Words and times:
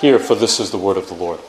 Here, 0.00 0.18
for 0.18 0.34
this 0.34 0.58
is 0.60 0.70
the 0.70 0.78
word 0.78 0.96
of 0.96 1.08
the 1.08 1.14
Lord. 1.14 1.40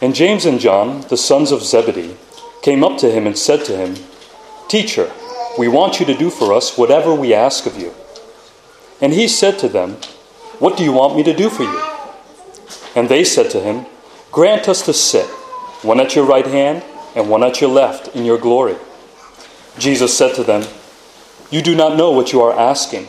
And 0.00 0.14
James 0.14 0.46
and 0.46 0.58
John, 0.58 1.02
the 1.02 1.16
sons 1.16 1.52
of 1.52 1.62
Zebedee, 1.62 2.16
came 2.62 2.82
up 2.82 2.98
to 2.98 3.10
him 3.10 3.26
and 3.26 3.36
said 3.36 3.64
to 3.66 3.76
him, 3.76 3.96
Teacher, 4.68 5.10
we 5.58 5.68
want 5.68 6.00
you 6.00 6.06
to 6.06 6.14
do 6.14 6.30
for 6.30 6.52
us 6.52 6.76
whatever 6.78 7.14
we 7.14 7.34
ask 7.34 7.66
of 7.66 7.76
you. 7.78 7.94
And 9.00 9.12
he 9.12 9.28
said 9.28 9.58
to 9.60 9.68
them, 9.68 9.92
What 10.58 10.76
do 10.76 10.84
you 10.84 10.92
want 10.92 11.16
me 11.16 11.22
to 11.24 11.36
do 11.36 11.50
for 11.50 11.62
you? 11.62 11.82
And 12.96 13.08
they 13.08 13.24
said 13.24 13.50
to 13.50 13.60
him, 13.60 13.86
Grant 14.32 14.68
us 14.68 14.82
to 14.86 14.92
sit, 14.92 15.26
one 15.82 16.00
at 16.00 16.14
your 16.14 16.24
right 16.24 16.46
hand 16.46 16.82
and 17.14 17.28
one 17.28 17.42
at 17.42 17.60
your 17.60 17.70
left, 17.70 18.14
in 18.14 18.24
your 18.24 18.38
glory. 18.38 18.76
Jesus 19.78 20.16
said 20.16 20.34
to 20.34 20.44
them, 20.44 20.64
You 21.50 21.62
do 21.62 21.74
not 21.74 21.96
know 21.96 22.10
what 22.10 22.32
you 22.32 22.40
are 22.42 22.58
asking. 22.58 23.08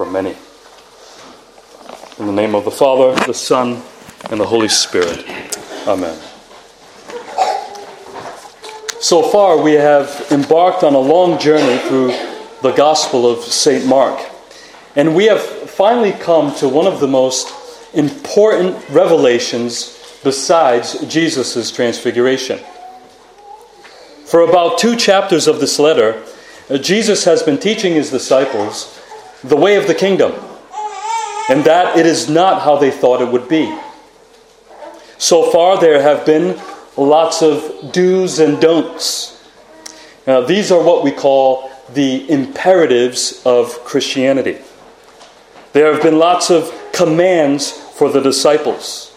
for 0.00 0.10
many. 0.10 0.34
In 2.18 2.24
the 2.24 2.32
name 2.32 2.54
of 2.54 2.64
the 2.64 2.70
Father, 2.70 3.14
the 3.26 3.34
Son, 3.34 3.82
and 4.30 4.40
the 4.40 4.46
Holy 4.46 4.66
Spirit. 4.66 5.26
Amen. 5.86 6.18
So 8.98 9.22
far, 9.22 9.60
we 9.60 9.72
have 9.72 10.26
embarked 10.30 10.84
on 10.84 10.94
a 10.94 10.98
long 10.98 11.38
journey 11.38 11.76
through 11.86 12.12
the 12.62 12.72
Gospel 12.74 13.30
of 13.30 13.40
St. 13.40 13.84
Mark. 13.84 14.18
And 14.96 15.14
we 15.14 15.26
have 15.26 15.42
finally 15.42 16.12
come 16.12 16.54
to 16.54 16.68
one 16.70 16.86
of 16.86 17.00
the 17.00 17.06
most 17.06 17.52
important 17.92 18.82
revelations 18.88 20.18
besides 20.24 20.98
Jesus' 21.08 21.70
transfiguration. 21.70 22.58
For 24.24 24.40
about 24.40 24.78
two 24.78 24.96
chapters 24.96 25.46
of 25.46 25.60
this 25.60 25.78
letter, 25.78 26.24
Jesus 26.80 27.24
has 27.26 27.42
been 27.42 27.58
teaching 27.58 27.92
his 27.92 28.10
disciples 28.10 28.96
the 29.42 29.56
way 29.56 29.76
of 29.76 29.86
the 29.86 29.94
kingdom, 29.94 30.32
and 31.48 31.64
that 31.64 31.96
it 31.96 32.06
is 32.06 32.28
not 32.28 32.62
how 32.62 32.76
they 32.76 32.90
thought 32.90 33.20
it 33.22 33.28
would 33.28 33.48
be. 33.48 33.74
So 35.18 35.50
far, 35.50 35.80
there 35.80 36.00
have 36.02 36.24
been 36.24 36.58
lots 36.96 37.42
of 37.42 37.92
do's 37.92 38.38
and 38.38 38.60
don'ts. 38.60 39.36
Now, 40.26 40.40
these 40.42 40.70
are 40.70 40.82
what 40.82 41.04
we 41.04 41.12
call 41.12 41.70
the 41.92 42.30
imperatives 42.30 43.42
of 43.44 43.84
Christianity. 43.84 44.58
There 45.72 45.92
have 45.92 46.02
been 46.02 46.18
lots 46.18 46.50
of 46.50 46.72
commands 46.92 47.70
for 47.70 48.10
the 48.10 48.20
disciples. 48.20 49.12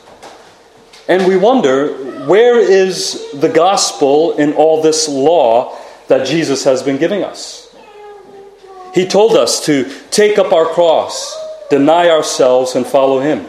And 1.08 1.28
we 1.28 1.36
wonder 1.36 1.94
where 2.26 2.60
is 2.60 3.32
the 3.34 3.50
gospel 3.50 4.38
in 4.38 4.54
all 4.54 4.82
this 4.82 5.10
law 5.10 5.78
that 6.08 6.26
Jesus 6.26 6.64
has 6.64 6.82
been 6.82 6.98
giving 6.98 7.24
us? 7.24 7.63
He 8.94 9.08
told 9.08 9.36
us 9.36 9.66
to 9.66 9.92
take 10.12 10.38
up 10.38 10.54
our 10.54 10.66
cross, 10.66 11.36
deny 11.70 12.10
ourselves, 12.10 12.76
and 12.76 12.86
follow 12.86 13.20
Him. 13.20 13.48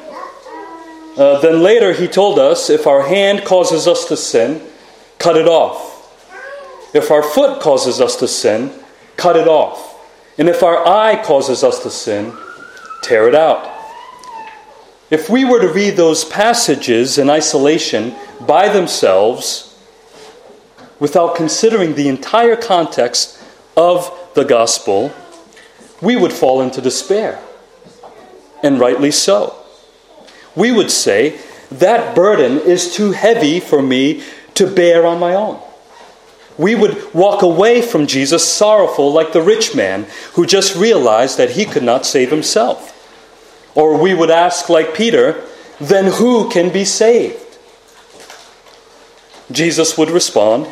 Uh, 1.17 1.41
then 1.41 1.63
later, 1.63 1.93
he 1.93 2.09
told 2.09 2.41
us 2.41 2.69
if 2.69 2.89
our 2.89 3.07
hand 3.07 3.45
causes 3.45 3.87
us 3.87 4.07
to 4.07 4.17
sin, 4.17 4.61
cut 5.19 5.37
it 5.37 5.47
off. 5.47 5.93
If 6.93 7.11
our 7.11 7.23
foot 7.23 7.61
causes 7.61 8.01
us 8.01 8.17
to 8.17 8.27
sin, 8.27 8.73
cut 9.17 9.37
it 9.37 9.47
off. 9.47 9.93
And 10.39 10.49
if 10.49 10.65
our 10.65 10.85
eye 10.87 11.23
causes 11.23 11.63
us 11.63 11.83
to 11.85 11.91
sin, 11.91 12.33
tear 13.03 13.29
it 13.29 13.35
out. 13.35 13.71
If 15.11 15.31
we 15.31 15.45
were 15.45 15.61
to 15.61 15.69
read 15.69 15.97
those 15.97 16.25
passages 16.25 17.19
in 17.19 17.31
isolation 17.31 18.15
by 18.41 18.69
themselves, 18.69 19.79
without 20.99 21.37
considering 21.37 21.95
the 21.95 22.09
entire 22.09 22.57
context 22.57 23.41
of 23.77 24.11
the 24.35 24.45
gospel, 24.45 25.13
we 26.05 26.17
would 26.17 26.33
fall 26.33 26.61
into 26.61 26.81
despair. 26.81 27.41
And 28.63 28.79
rightly 28.79 29.11
so 29.11 29.57
we 30.55 30.71
would 30.71 30.91
say, 30.91 31.39
that 31.71 32.15
burden 32.15 32.59
is 32.59 32.95
too 32.95 33.13
heavy 33.13 33.59
for 33.59 33.83
me 33.83 34.23
to 34.55 34.73
bear 34.73 35.05
on 35.05 35.19
my 35.19 35.35
own. 35.35 35.61
We 36.57 36.77
would 36.77 37.13
walk 37.13 37.43
away 37.43 37.83
from 37.83 38.07
Jesus 38.07 38.49
sorrowful 38.49 39.13
like 39.13 39.33
the 39.33 39.43
rich 39.43 39.75
man 39.75 40.07
who 40.35 40.47
just 40.47 40.77
realized 40.77 41.37
that 41.39 41.51
he 41.51 41.65
could 41.65 41.83
not 41.83 42.07
save 42.07 42.31
himself. 42.31 42.93
Or 43.75 44.01
we 44.01 44.15
would 44.15 44.31
ask, 44.31 44.69
like 44.69 44.95
Peter, 44.95 45.43
then 45.81 46.13
who 46.13 46.49
can 46.49 46.73
be 46.73 46.85
saved? 46.85 47.41
Jesus 49.51 49.99
would 49.99 50.11
respond, 50.11 50.69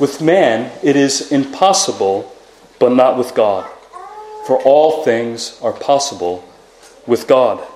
with 0.00 0.22
man 0.22 0.72
it 0.82 0.96
is 0.96 1.30
impossible, 1.30 2.34
but 2.78 2.92
not 2.92 3.18
with 3.18 3.34
God. 3.34 3.70
For 4.46 4.60
all 4.62 5.04
things 5.04 5.58
are 5.62 5.72
possible 5.72 6.44
with 7.06 7.26
God. 7.26 7.66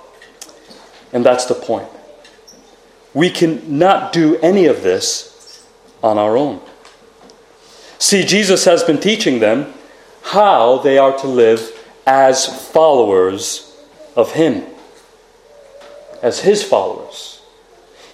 And 1.13 1.25
that's 1.25 1.47
the 1.47 1.55
point. 1.55 1.89
We 3.15 3.31
cannot 3.31 4.13
do 4.13 4.37
any 4.39 4.67
of 4.67 4.83
this 4.83 5.65
on 6.03 6.19
our 6.19 6.37
own. 6.37 6.61
See, 7.99 8.25
Jesus 8.25 8.65
has 8.65 8.83
been 8.85 9.01
teaching 9.01 9.39
them 9.39 9.73
how 10.23 10.79
they 10.79 10.99
are 10.99 11.17
to 11.19 11.27
live 11.27 11.73
as 12.07 12.71
followers 12.71 13.75
of 14.15 14.33
Him, 14.33 14.65
as 16.23 16.41
His 16.41 16.63
followers. 16.63 17.41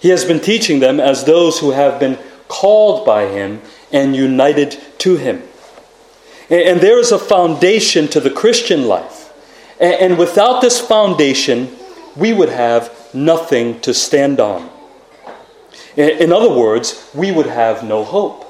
He 0.00 0.10
has 0.10 0.24
been 0.24 0.41
teaching 0.41 0.80
them 0.80 1.00
as 1.00 1.24
those 1.24 1.58
who 1.58 1.70
have 1.70 1.98
been 1.98 2.18
called 2.48 3.04
by 3.04 3.26
Him 3.26 3.60
and 3.92 4.14
united 4.14 4.78
to 4.98 5.16
Him. 5.16 5.42
And 6.52 6.82
there 6.82 6.98
is 6.98 7.12
a 7.12 7.18
foundation 7.18 8.08
to 8.08 8.20
the 8.20 8.28
Christian 8.28 8.86
life. 8.86 9.32
And 9.80 10.18
without 10.18 10.60
this 10.60 10.78
foundation, 10.78 11.74
we 12.14 12.34
would 12.34 12.50
have 12.50 12.94
nothing 13.14 13.80
to 13.80 13.94
stand 13.94 14.38
on. 14.38 14.68
In 15.96 16.30
other 16.30 16.50
words, 16.54 17.10
we 17.14 17.32
would 17.32 17.46
have 17.46 17.82
no 17.82 18.04
hope. 18.04 18.44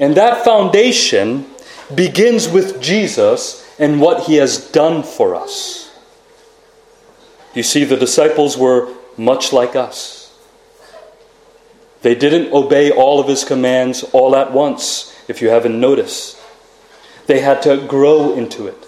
And 0.00 0.16
that 0.16 0.44
foundation 0.44 1.46
begins 1.94 2.48
with 2.48 2.82
Jesus 2.82 3.64
and 3.78 4.00
what 4.00 4.24
he 4.24 4.34
has 4.34 4.58
done 4.58 5.04
for 5.04 5.36
us. 5.36 5.96
You 7.54 7.62
see, 7.62 7.84
the 7.84 7.96
disciples 7.96 8.58
were 8.58 8.92
much 9.16 9.52
like 9.52 9.76
us. 9.76 10.36
They 12.02 12.16
didn't 12.16 12.52
obey 12.52 12.90
all 12.90 13.20
of 13.20 13.28
his 13.28 13.44
commands 13.44 14.02
all 14.12 14.34
at 14.34 14.52
once, 14.52 15.16
if 15.28 15.40
you 15.40 15.50
haven't 15.50 15.78
noticed. 15.78 16.37
They 17.28 17.40
had 17.40 17.60
to 17.62 17.76
grow 17.86 18.32
into 18.32 18.66
it. 18.66 18.84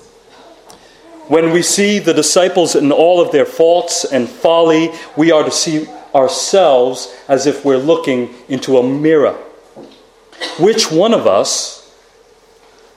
When 1.29 1.53
we 1.53 1.63
see 1.63 1.99
the 1.99 2.15
disciples 2.15 2.75
in 2.75 2.91
all 2.91 3.21
of 3.21 3.31
their 3.33 3.45
faults 3.45 4.05
and 4.05 4.29
folly, 4.29 4.91
we 5.15 5.31
are 5.31 5.45
to 5.45 5.51
see 5.51 5.87
ourselves 6.15 7.15
as 7.29 7.47
if 7.47 7.65
we're 7.65 7.77
looking 7.77 8.35
into 8.49 8.79
a 8.79 8.83
mirror. 8.83 9.35
Which 10.59 10.91
one 10.91 11.13
of 11.13 11.27
us 11.27 11.95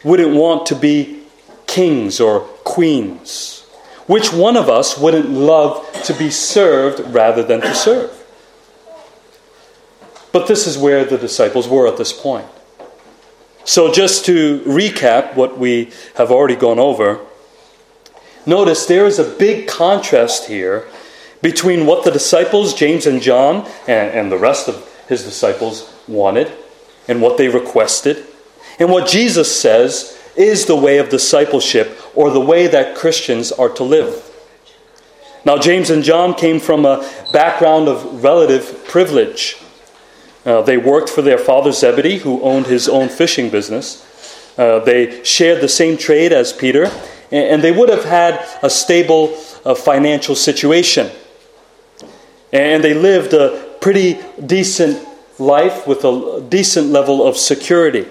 wouldn't 0.04 0.34
want 0.34 0.66
to 0.68 0.76
be 0.76 1.24
kings 1.68 2.22
or 2.22 2.40
queens? 2.64 3.68
Which 4.08 4.32
one 4.32 4.56
of 4.56 4.70
us 4.70 4.98
wouldn't 4.98 5.30
love 5.30 5.86
to 6.06 6.14
be 6.14 6.30
served 6.30 7.02
rather 7.14 7.44
than 7.44 7.60
to 7.62 7.76
serve? 7.76 8.18
But 10.32 10.48
this 10.48 10.68
is 10.68 10.78
where 10.78 11.04
the 11.04 11.18
disciples 11.18 11.68
were 11.68 11.86
at 11.86 11.98
this 11.98 12.14
point. 12.14 12.48
So, 13.66 13.92
just 13.92 14.26
to 14.26 14.60
recap 14.62 15.36
what 15.36 15.58
we 15.58 15.92
have 16.16 16.32
already 16.32 16.56
gone 16.56 16.80
over, 16.80 17.20
Notice 18.46 18.86
there 18.86 19.06
is 19.06 19.20
a 19.20 19.24
big 19.38 19.68
contrast 19.68 20.48
here 20.48 20.86
between 21.42 21.86
what 21.86 22.04
the 22.04 22.12
disciples, 22.12 22.74
James 22.74 23.06
and 23.06 23.22
John, 23.22 23.66
and, 23.88 24.12
and 24.12 24.32
the 24.32 24.38
rest 24.38 24.68
of 24.68 24.90
his 25.08 25.24
disciples 25.24 25.94
wanted 26.08 26.52
and 27.08 27.22
what 27.22 27.38
they 27.38 27.48
requested, 27.50 28.26
and 28.80 28.90
what 28.90 29.08
Jesus 29.10 29.60
says 29.60 30.18
is 30.36 30.66
the 30.66 30.76
way 30.76 30.98
of 30.98 31.10
discipleship 31.10 32.00
or 32.16 32.32
the 32.32 32.40
way 32.40 32.68
that 32.68 32.96
Christians 32.96 33.52
are 33.52 33.70
to 33.70 33.84
live. 33.84 34.30
Now, 35.46 35.58
James 35.58 35.90
and 35.90 36.04
John 36.04 36.34
came 36.34 36.60
from 36.60 36.86
a 36.86 37.10
background 37.34 37.90
of 37.90 38.24
relative 38.24 38.86
privilege. 38.88 39.58
Uh, 40.46 40.62
they 40.62 40.78
worked 40.78 41.10
for 41.10 41.22
their 41.22 41.38
father 41.38 41.72
Zebedee, 41.72 42.18
who 42.18 42.42
owned 42.42 42.68
his 42.68 42.90
own 42.90 43.10
fishing 43.10 43.50
business. 43.50 44.06
Uh, 44.58 44.80
they 44.80 45.24
shared 45.24 45.62
the 45.62 45.70
same 45.70 45.98
trade 45.98 46.34
as 46.34 46.54
Peter, 46.54 46.92
and, 47.32 47.64
they 47.64 47.72
would 47.72 47.90
have 47.90 48.04
had 48.04 48.46
a 48.62 48.70
stable 48.70 49.36
uh, 49.66 49.74
financial 49.74 50.36
situation. 50.36 51.10
And 52.52 52.84
they 52.84 52.94
lived 52.94 53.34
a 53.34 53.76
pretty 53.82 54.20
decent 54.46 55.08
life 55.40 55.88
with 55.88 56.04
a 56.04 56.46
decent 56.48 56.88
level 56.88 57.26
of 57.26 57.38
security. 57.38 58.08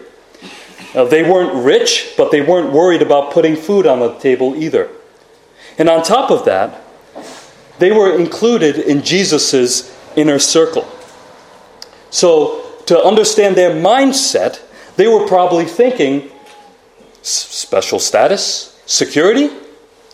Uh, 0.95 1.05
they 1.05 1.23
weren't 1.23 1.65
rich, 1.65 2.15
but 2.17 2.33
they 2.33 2.43
weren't 2.43 2.73
worried 2.73 3.03
about 3.03 3.33
putting 3.33 3.55
food 3.55 3.87
on 3.87 4.01
the 4.01 4.13
table 4.19 4.57
either. 4.57 4.89
And 5.79 5.89
on 5.89 6.03
top 6.03 6.31
of 6.31 6.45
that, 6.47 6.83
they 7.79 7.93
were 7.93 8.19
included 8.19 8.77
in 8.79 9.03
Jesus' 9.03 9.97
inner 10.17 10.39
circle. 10.39 10.87
So, 12.13 12.61
to 12.87 13.03
understand 13.03 13.57
their 13.57 13.71
mindset, 13.71 14.61
they 14.97 15.09
were 15.09 15.27
probably 15.27 15.65
thinking 15.65 16.31
special 17.23 17.99
status, 17.99 18.79
security. 18.87 19.51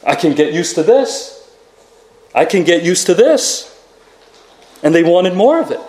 I 0.07 0.15
can 0.15 0.35
get 0.35 0.55
used 0.55 0.77
to 0.77 0.83
this. 0.83 1.35
I 2.35 2.45
can 2.45 2.63
get 2.63 2.85
used 2.85 3.07
to 3.07 3.15
this. 3.15 3.75
And 4.83 4.95
they 4.95 5.03
wanted 5.03 5.35
more 5.35 5.61
of 5.61 5.73
it. 5.73 5.81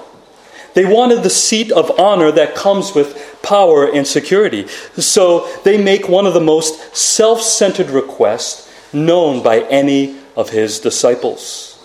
They 0.74 0.86
wanted 0.86 1.22
the 1.22 1.30
seat 1.30 1.72
of 1.72 2.00
honor 2.00 2.32
that 2.32 2.56
comes 2.56 2.96
with 2.96 3.40
power 3.44 3.86
and 3.88 4.08
security. 4.08 4.68
So 4.98 5.48
they 5.64 5.82
make 5.82 6.10
one 6.10 6.26
of 6.26 6.34
the 6.34 6.42
most 6.42 6.96
self 6.96 7.42
centered 7.42 7.90
requests 7.92 8.68
known 8.92 9.44
by 9.44 9.60
any 9.62 10.18
of 10.36 10.50
his 10.50 10.80
disciples. 10.80 11.78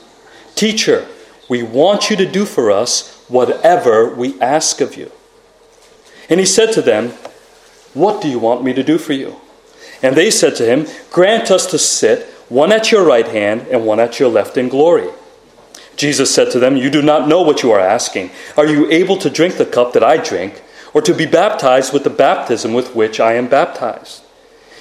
Teacher, 0.55 1.07
we 1.49 1.63
want 1.63 2.09
you 2.09 2.17
to 2.17 2.31
do 2.31 2.47
for 2.47 2.71
us 2.71 3.14
whatever 3.29 4.15
we 4.15 4.41
ask 4.41 4.81
of 4.81 4.97
you. 4.97 5.11
And 6.29 6.41
he 6.41 6.47
said 6.47 6.73
to 6.73 6.83
them, 6.83 7.11
What 7.93 8.23
do 8.23 8.29
you 8.29 8.39
want 8.39 8.65
me 8.65 8.73
to 8.73 8.83
do 8.83 8.99
for 8.99 9.13
you? 9.13 9.37
And 10.03 10.17
they 10.17 10.31
said 10.31 10.57
to 10.57 10.67
him, 10.67 10.87
Grant 11.11 11.51
us 11.51 11.67
to 11.67 11.79
sit, 11.79 12.27
one 12.49 12.73
at 12.73 12.93
your 12.93 13.05
right 13.05 13.27
hand 13.27 13.67
and 13.71 13.87
one 13.87 14.01
at 14.01 14.19
your 14.21 14.29
left 14.29 14.57
in 14.57 14.69
glory. 14.69 15.09
Jesus 15.97 16.35
said 16.35 16.51
to 16.53 16.59
them, 16.59 16.77
You 16.77 16.91
do 16.91 17.03
not 17.03 17.29
know 17.29 17.43
what 17.43 17.63
you 17.63 17.73
are 17.73 17.81
asking. 17.81 18.31
Are 18.57 18.67
you 18.67 18.91
able 18.91 19.17
to 19.19 19.31
drink 19.31 19.57
the 19.57 19.67
cup 19.67 19.93
that 19.93 20.05
I 20.05 20.17
drink, 20.17 20.63
or 20.93 21.01
to 21.03 21.15
be 21.15 21.27
baptized 21.27 21.93
with 21.93 22.05
the 22.05 22.11
baptism 22.11 22.75
with 22.75 22.95
which 22.95 23.21
I 23.21 23.35
am 23.35 23.49
baptized? 23.49 24.23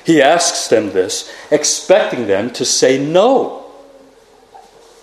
He 0.06 0.22
asks 0.22 0.68
them 0.68 0.92
this, 0.92 1.32
expecting 1.50 2.28
them 2.28 2.52
to 2.52 2.66
say 2.66 3.04
no. 3.04 3.72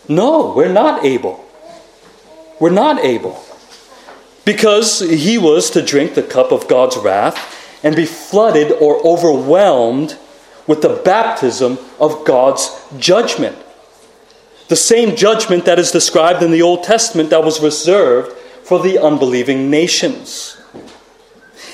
No, 0.08 0.52
we're 0.54 0.72
not 0.72 1.04
able. 1.04 1.44
We're 2.60 2.70
not 2.70 3.04
able. 3.04 3.42
Because 4.44 5.00
he 5.00 5.38
was 5.38 5.70
to 5.70 5.82
drink 5.82 6.14
the 6.14 6.22
cup 6.22 6.52
of 6.52 6.68
God's 6.68 6.96
wrath 6.96 7.82
and 7.82 7.96
be 7.96 8.06
flooded 8.06 8.70
or 8.72 9.04
overwhelmed 9.04 10.16
with 10.66 10.82
the 10.82 11.00
baptism 11.04 11.78
of 11.98 12.24
God's 12.24 12.86
judgment. 12.98 13.56
The 14.68 14.76
same 14.76 15.16
judgment 15.16 15.64
that 15.64 15.80
is 15.80 15.90
described 15.90 16.42
in 16.42 16.52
the 16.52 16.62
Old 16.62 16.84
Testament 16.84 17.30
that 17.30 17.42
was 17.42 17.60
reserved 17.60 18.32
for 18.62 18.78
the 18.78 18.98
unbelieving 18.98 19.68
nations. 19.68 20.56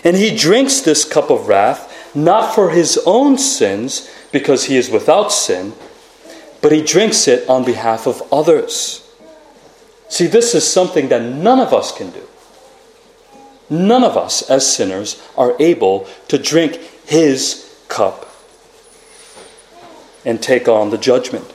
And 0.03 0.17
he 0.17 0.35
drinks 0.35 0.81
this 0.81 1.05
cup 1.05 1.29
of 1.29 1.49
wrath 1.49 1.93
not 2.17 2.55
for 2.55 2.71
his 2.71 2.99
own 3.05 3.37
sins, 3.37 4.11
because 4.33 4.65
he 4.65 4.77
is 4.77 4.91
without 4.91 5.31
sin, 5.31 5.75
but 6.63 6.73
he 6.73 6.83
drinks 6.83 7.29
it 7.29 7.49
on 7.49 7.65
behalf 7.65 8.07
of 8.07 8.23
others. 8.33 9.06
See, 10.09 10.27
this 10.27 10.55
is 10.55 10.67
something 10.67 11.09
that 11.09 11.23
none 11.23 11.61
of 11.61 11.75
us 11.75 11.97
can 11.97 12.11
do. 12.11 12.23
None 13.69 14.05
of 14.05 14.17
us, 14.17 14.49
as 14.49 14.73
sinners, 14.73 15.21
are 15.37 15.57
able 15.59 16.07
to 16.29 16.39
drink 16.39 16.77
his 17.05 17.77
cup 17.89 18.33
and 20.25 20.43
take 20.43 20.69
on 20.69 20.91
the 20.91 20.99
judgment. 20.99 21.53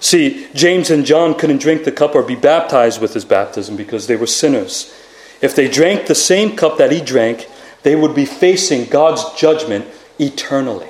See, 0.00 0.48
James 0.52 0.90
and 0.90 1.06
John 1.06 1.34
couldn't 1.34 1.62
drink 1.62 1.84
the 1.84 1.92
cup 1.92 2.16
or 2.16 2.24
be 2.24 2.34
baptized 2.34 3.00
with 3.00 3.14
his 3.14 3.24
baptism 3.24 3.76
because 3.76 4.08
they 4.08 4.16
were 4.16 4.26
sinners. 4.26 4.92
If 5.40 5.54
they 5.54 5.68
drank 5.68 6.06
the 6.06 6.14
same 6.14 6.56
cup 6.56 6.78
that 6.78 6.90
he 6.90 7.00
drank, 7.00 7.48
they 7.84 7.94
would 7.94 8.14
be 8.14 8.24
facing 8.24 8.86
God's 8.86 9.24
judgment 9.38 9.86
eternally. 10.18 10.88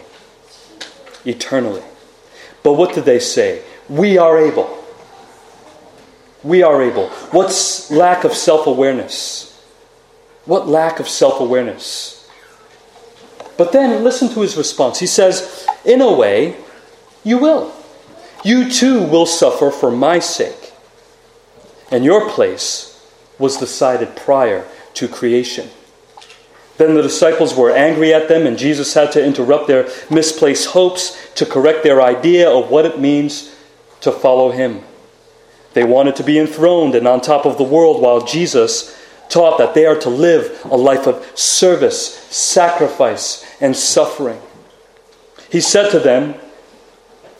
Eternally. 1.26 1.82
But 2.62 2.74
what 2.74 2.94
did 2.94 3.04
they 3.04 3.18
say? 3.18 3.62
We 3.88 4.16
are 4.16 4.38
able. 4.38 4.81
We 6.42 6.62
are 6.62 6.82
able. 6.82 7.08
What's 7.30 7.90
lack 7.90 8.24
of 8.24 8.32
self 8.34 8.66
awareness? 8.66 9.48
What 10.44 10.68
lack 10.68 10.98
of 10.98 11.08
self 11.08 11.40
awareness? 11.40 12.28
But 13.56 13.72
then 13.72 14.02
listen 14.02 14.28
to 14.30 14.40
his 14.40 14.56
response. 14.56 14.98
He 14.98 15.06
says, 15.06 15.66
In 15.84 16.00
a 16.00 16.12
way, 16.12 16.56
you 17.22 17.38
will. 17.38 17.72
You 18.44 18.70
too 18.70 19.04
will 19.04 19.26
suffer 19.26 19.70
for 19.70 19.90
my 19.90 20.18
sake. 20.18 20.72
And 21.90 22.04
your 22.04 22.28
place 22.28 22.92
was 23.38 23.56
decided 23.56 24.16
prior 24.16 24.66
to 24.94 25.06
creation. 25.06 25.68
Then 26.78 26.94
the 26.94 27.02
disciples 27.02 27.54
were 27.54 27.70
angry 27.70 28.12
at 28.12 28.28
them, 28.28 28.46
and 28.46 28.58
Jesus 28.58 28.94
had 28.94 29.12
to 29.12 29.24
interrupt 29.24 29.68
their 29.68 29.88
misplaced 30.10 30.68
hopes 30.68 31.16
to 31.34 31.46
correct 31.46 31.84
their 31.84 32.02
idea 32.02 32.50
of 32.50 32.70
what 32.70 32.86
it 32.86 32.98
means 32.98 33.54
to 34.00 34.10
follow 34.10 34.50
him. 34.50 34.82
They 35.74 35.84
wanted 35.84 36.16
to 36.16 36.24
be 36.24 36.38
enthroned 36.38 36.94
and 36.94 37.08
on 37.08 37.20
top 37.20 37.46
of 37.46 37.58
the 37.58 37.64
world, 37.64 38.00
while 38.00 38.24
Jesus 38.24 38.96
taught 39.28 39.58
that 39.58 39.74
they 39.74 39.86
are 39.86 39.98
to 40.00 40.10
live 40.10 40.60
a 40.64 40.76
life 40.76 41.06
of 41.06 41.26
service, 41.38 42.14
sacrifice, 42.30 43.44
and 43.60 43.74
suffering. 43.74 44.40
He 45.50 45.60
said 45.60 45.90
to 45.90 45.98
them, 45.98 46.34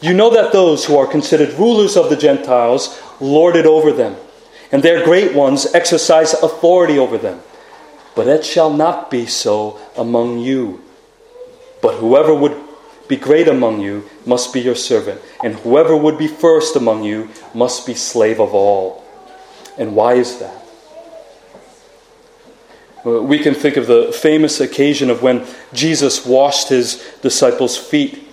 You 0.00 0.14
know 0.14 0.30
that 0.30 0.52
those 0.52 0.86
who 0.86 0.96
are 0.96 1.06
considered 1.06 1.58
rulers 1.58 1.96
of 1.96 2.08
the 2.08 2.16
Gentiles 2.16 3.00
lord 3.20 3.56
it 3.56 3.66
over 3.66 3.92
them, 3.92 4.16
and 4.70 4.82
their 4.82 5.04
great 5.04 5.34
ones 5.34 5.66
exercise 5.74 6.32
authority 6.32 6.98
over 6.98 7.18
them. 7.18 7.40
But 8.14 8.28
it 8.28 8.44
shall 8.44 8.72
not 8.72 9.10
be 9.10 9.26
so 9.26 9.78
among 9.96 10.38
you. 10.38 10.82
But 11.80 11.96
whoever 11.96 12.34
would 12.34 12.56
be 13.12 13.16
great 13.19 13.47
among 13.47 13.78
you 13.78 14.09
must 14.25 14.54
be 14.54 14.61
your 14.62 14.75
servant, 14.75 15.21
and 15.45 15.54
whoever 15.57 15.95
would 15.95 16.16
be 16.16 16.26
first 16.26 16.76
among 16.76 17.04
you 17.04 17.28
must 17.52 17.87
be 17.87 17.92
slave 17.92 18.40
of 18.40 18.54
all. 18.54 19.04
And 19.76 19.95
why 19.95 20.14
is 20.14 20.38
that? 20.38 20.64
We 23.04 23.38
can 23.38 23.52
think 23.52 23.76
of 23.76 23.87
the 23.87 24.12
famous 24.19 24.61
occasion 24.61 25.11
of 25.11 25.23
when 25.23 25.47
Jesus 25.75 26.25
washed 26.25 26.71
his 26.71 27.07
disciples' 27.21 27.76
feet. 27.76 28.26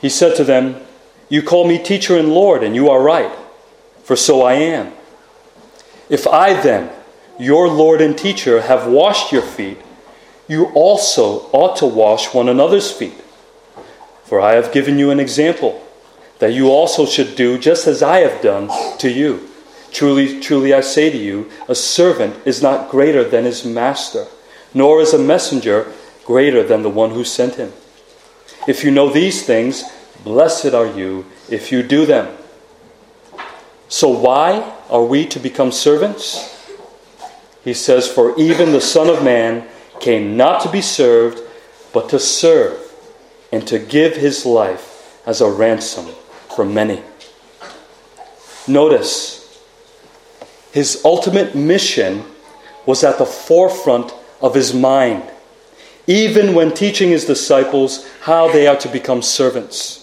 He 0.00 0.08
said 0.08 0.34
to 0.38 0.42
them, 0.42 0.80
You 1.28 1.40
call 1.40 1.64
me 1.64 1.78
teacher 1.78 2.18
and 2.18 2.30
Lord, 2.30 2.64
and 2.64 2.74
you 2.74 2.90
are 2.90 3.00
right, 3.00 3.30
for 4.02 4.16
so 4.16 4.42
I 4.42 4.54
am. 4.54 4.92
If 6.08 6.26
I 6.26 6.60
then, 6.60 6.90
your 7.38 7.68
Lord 7.68 8.00
and 8.00 8.18
teacher, 8.18 8.62
have 8.62 8.88
washed 8.88 9.30
your 9.30 9.42
feet, 9.42 9.78
you 10.48 10.64
also 10.74 11.48
ought 11.52 11.76
to 11.76 11.86
wash 11.86 12.34
one 12.34 12.48
another's 12.48 12.90
feet. 12.90 13.21
For 14.32 14.40
I 14.40 14.54
have 14.54 14.72
given 14.72 14.98
you 14.98 15.10
an 15.10 15.20
example, 15.20 15.86
that 16.38 16.54
you 16.54 16.70
also 16.70 17.04
should 17.04 17.36
do 17.36 17.58
just 17.58 17.86
as 17.86 18.02
I 18.02 18.20
have 18.20 18.40
done 18.40 18.70
to 18.96 19.10
you. 19.10 19.46
Truly, 19.90 20.40
truly, 20.40 20.72
I 20.72 20.80
say 20.80 21.10
to 21.10 21.18
you, 21.18 21.50
a 21.68 21.74
servant 21.74 22.36
is 22.46 22.62
not 22.62 22.88
greater 22.88 23.24
than 23.24 23.44
his 23.44 23.62
master, 23.66 24.26
nor 24.72 25.02
is 25.02 25.12
a 25.12 25.18
messenger 25.18 25.92
greater 26.24 26.62
than 26.62 26.82
the 26.82 26.88
one 26.88 27.10
who 27.10 27.24
sent 27.24 27.56
him. 27.56 27.74
If 28.66 28.84
you 28.84 28.90
know 28.90 29.10
these 29.10 29.44
things, 29.44 29.84
blessed 30.24 30.72
are 30.72 30.86
you 30.86 31.26
if 31.50 31.70
you 31.70 31.82
do 31.82 32.06
them. 32.06 32.34
So, 33.90 34.08
why 34.08 34.78
are 34.88 35.04
we 35.04 35.26
to 35.26 35.40
become 35.40 35.72
servants? 35.72 36.58
He 37.64 37.74
says, 37.74 38.08
For 38.08 38.34
even 38.40 38.72
the 38.72 38.80
Son 38.80 39.10
of 39.10 39.22
Man 39.22 39.68
came 40.00 40.38
not 40.38 40.62
to 40.62 40.70
be 40.70 40.80
served, 40.80 41.38
but 41.92 42.08
to 42.08 42.18
serve, 42.18 42.81
and 43.52 43.68
to 43.68 43.78
give 43.78 44.16
his 44.16 44.44
life 44.46 45.20
as 45.26 45.40
a 45.40 45.50
ransom 45.50 46.06
for 46.56 46.64
many. 46.64 47.02
Notice, 48.66 49.62
his 50.72 51.02
ultimate 51.04 51.54
mission 51.54 52.24
was 52.86 53.04
at 53.04 53.18
the 53.18 53.26
forefront 53.26 54.12
of 54.40 54.54
his 54.54 54.72
mind, 54.74 55.22
even 56.06 56.54
when 56.54 56.72
teaching 56.72 57.10
his 57.10 57.26
disciples 57.26 58.08
how 58.22 58.50
they 58.50 58.66
are 58.66 58.76
to 58.76 58.88
become 58.88 59.22
servants. 59.22 60.02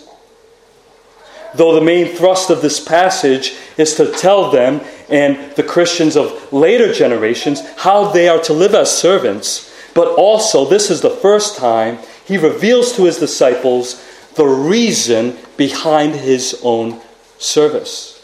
though 1.55 1.73
the 1.73 1.81
main 1.81 2.15
thrust 2.15 2.49
of 2.49 2.61
this 2.61 2.79
passage 2.79 3.55
is 3.77 3.95
to 3.95 4.11
tell 4.13 4.51
them 4.51 4.81
and 5.09 5.55
the 5.55 5.63
Christians 5.63 6.15
of 6.15 6.53
later 6.53 6.93
generations 6.93 7.61
how 7.77 8.11
they 8.11 8.27
are 8.27 8.39
to 8.41 8.53
live 8.53 8.75
as 8.75 8.95
servants, 8.95 9.73
but 9.93 10.07
also 10.15 10.65
this 10.65 10.89
is 10.91 11.01
the 11.01 11.09
first 11.09 11.57
time 11.57 11.97
he 12.29 12.37
reveals 12.37 12.93
to 12.93 13.05
his 13.05 13.17
disciples 13.17 14.05
the 14.35 14.45
reason 14.45 15.35
behind 15.57 16.13
his 16.13 16.61
own 16.63 17.01
service, 17.39 18.23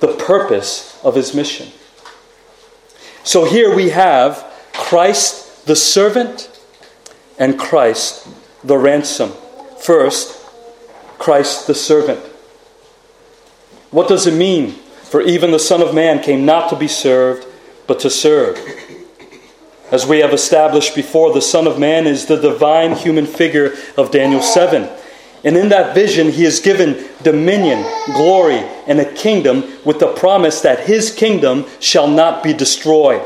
the 0.00 0.12
purpose 0.14 1.00
of 1.04 1.14
his 1.14 1.32
mission. 1.32 1.68
So 3.22 3.44
here 3.44 3.72
we 3.72 3.90
have 3.90 4.44
Christ 4.72 5.64
the 5.66 5.76
servant 5.76 6.50
and 7.38 7.56
Christ 7.56 8.26
the 8.64 8.76
ransom. 8.76 9.30
First, 9.80 10.44
Christ 11.20 11.68
the 11.68 11.74
servant. 11.74 12.18
What 13.92 14.08
does 14.08 14.26
it 14.26 14.34
mean? 14.34 14.72
For 15.04 15.22
even 15.22 15.52
the 15.52 15.60
Son 15.60 15.80
of 15.80 15.94
Man 15.94 16.20
came 16.20 16.44
not 16.44 16.68
to 16.70 16.76
be 16.76 16.88
served, 16.88 17.46
but 17.86 18.00
to 18.00 18.10
serve. 18.10 18.58
As 19.92 20.06
we 20.06 20.20
have 20.20 20.32
established 20.32 20.94
before, 20.94 21.34
the 21.34 21.42
Son 21.42 21.66
of 21.66 21.78
Man 21.78 22.06
is 22.06 22.24
the 22.24 22.40
divine 22.40 22.96
human 22.96 23.26
figure 23.26 23.74
of 23.98 24.10
Daniel 24.10 24.40
7. 24.40 24.88
And 25.44 25.54
in 25.54 25.68
that 25.68 25.94
vision, 25.94 26.30
he 26.30 26.46
is 26.46 26.60
given 26.60 27.04
dominion, 27.22 27.84
glory, 28.14 28.60
and 28.86 28.98
a 28.98 29.12
kingdom 29.12 29.64
with 29.84 29.98
the 29.98 30.14
promise 30.14 30.62
that 30.62 30.86
his 30.86 31.14
kingdom 31.14 31.66
shall 31.78 32.08
not 32.08 32.42
be 32.42 32.54
destroyed. 32.54 33.20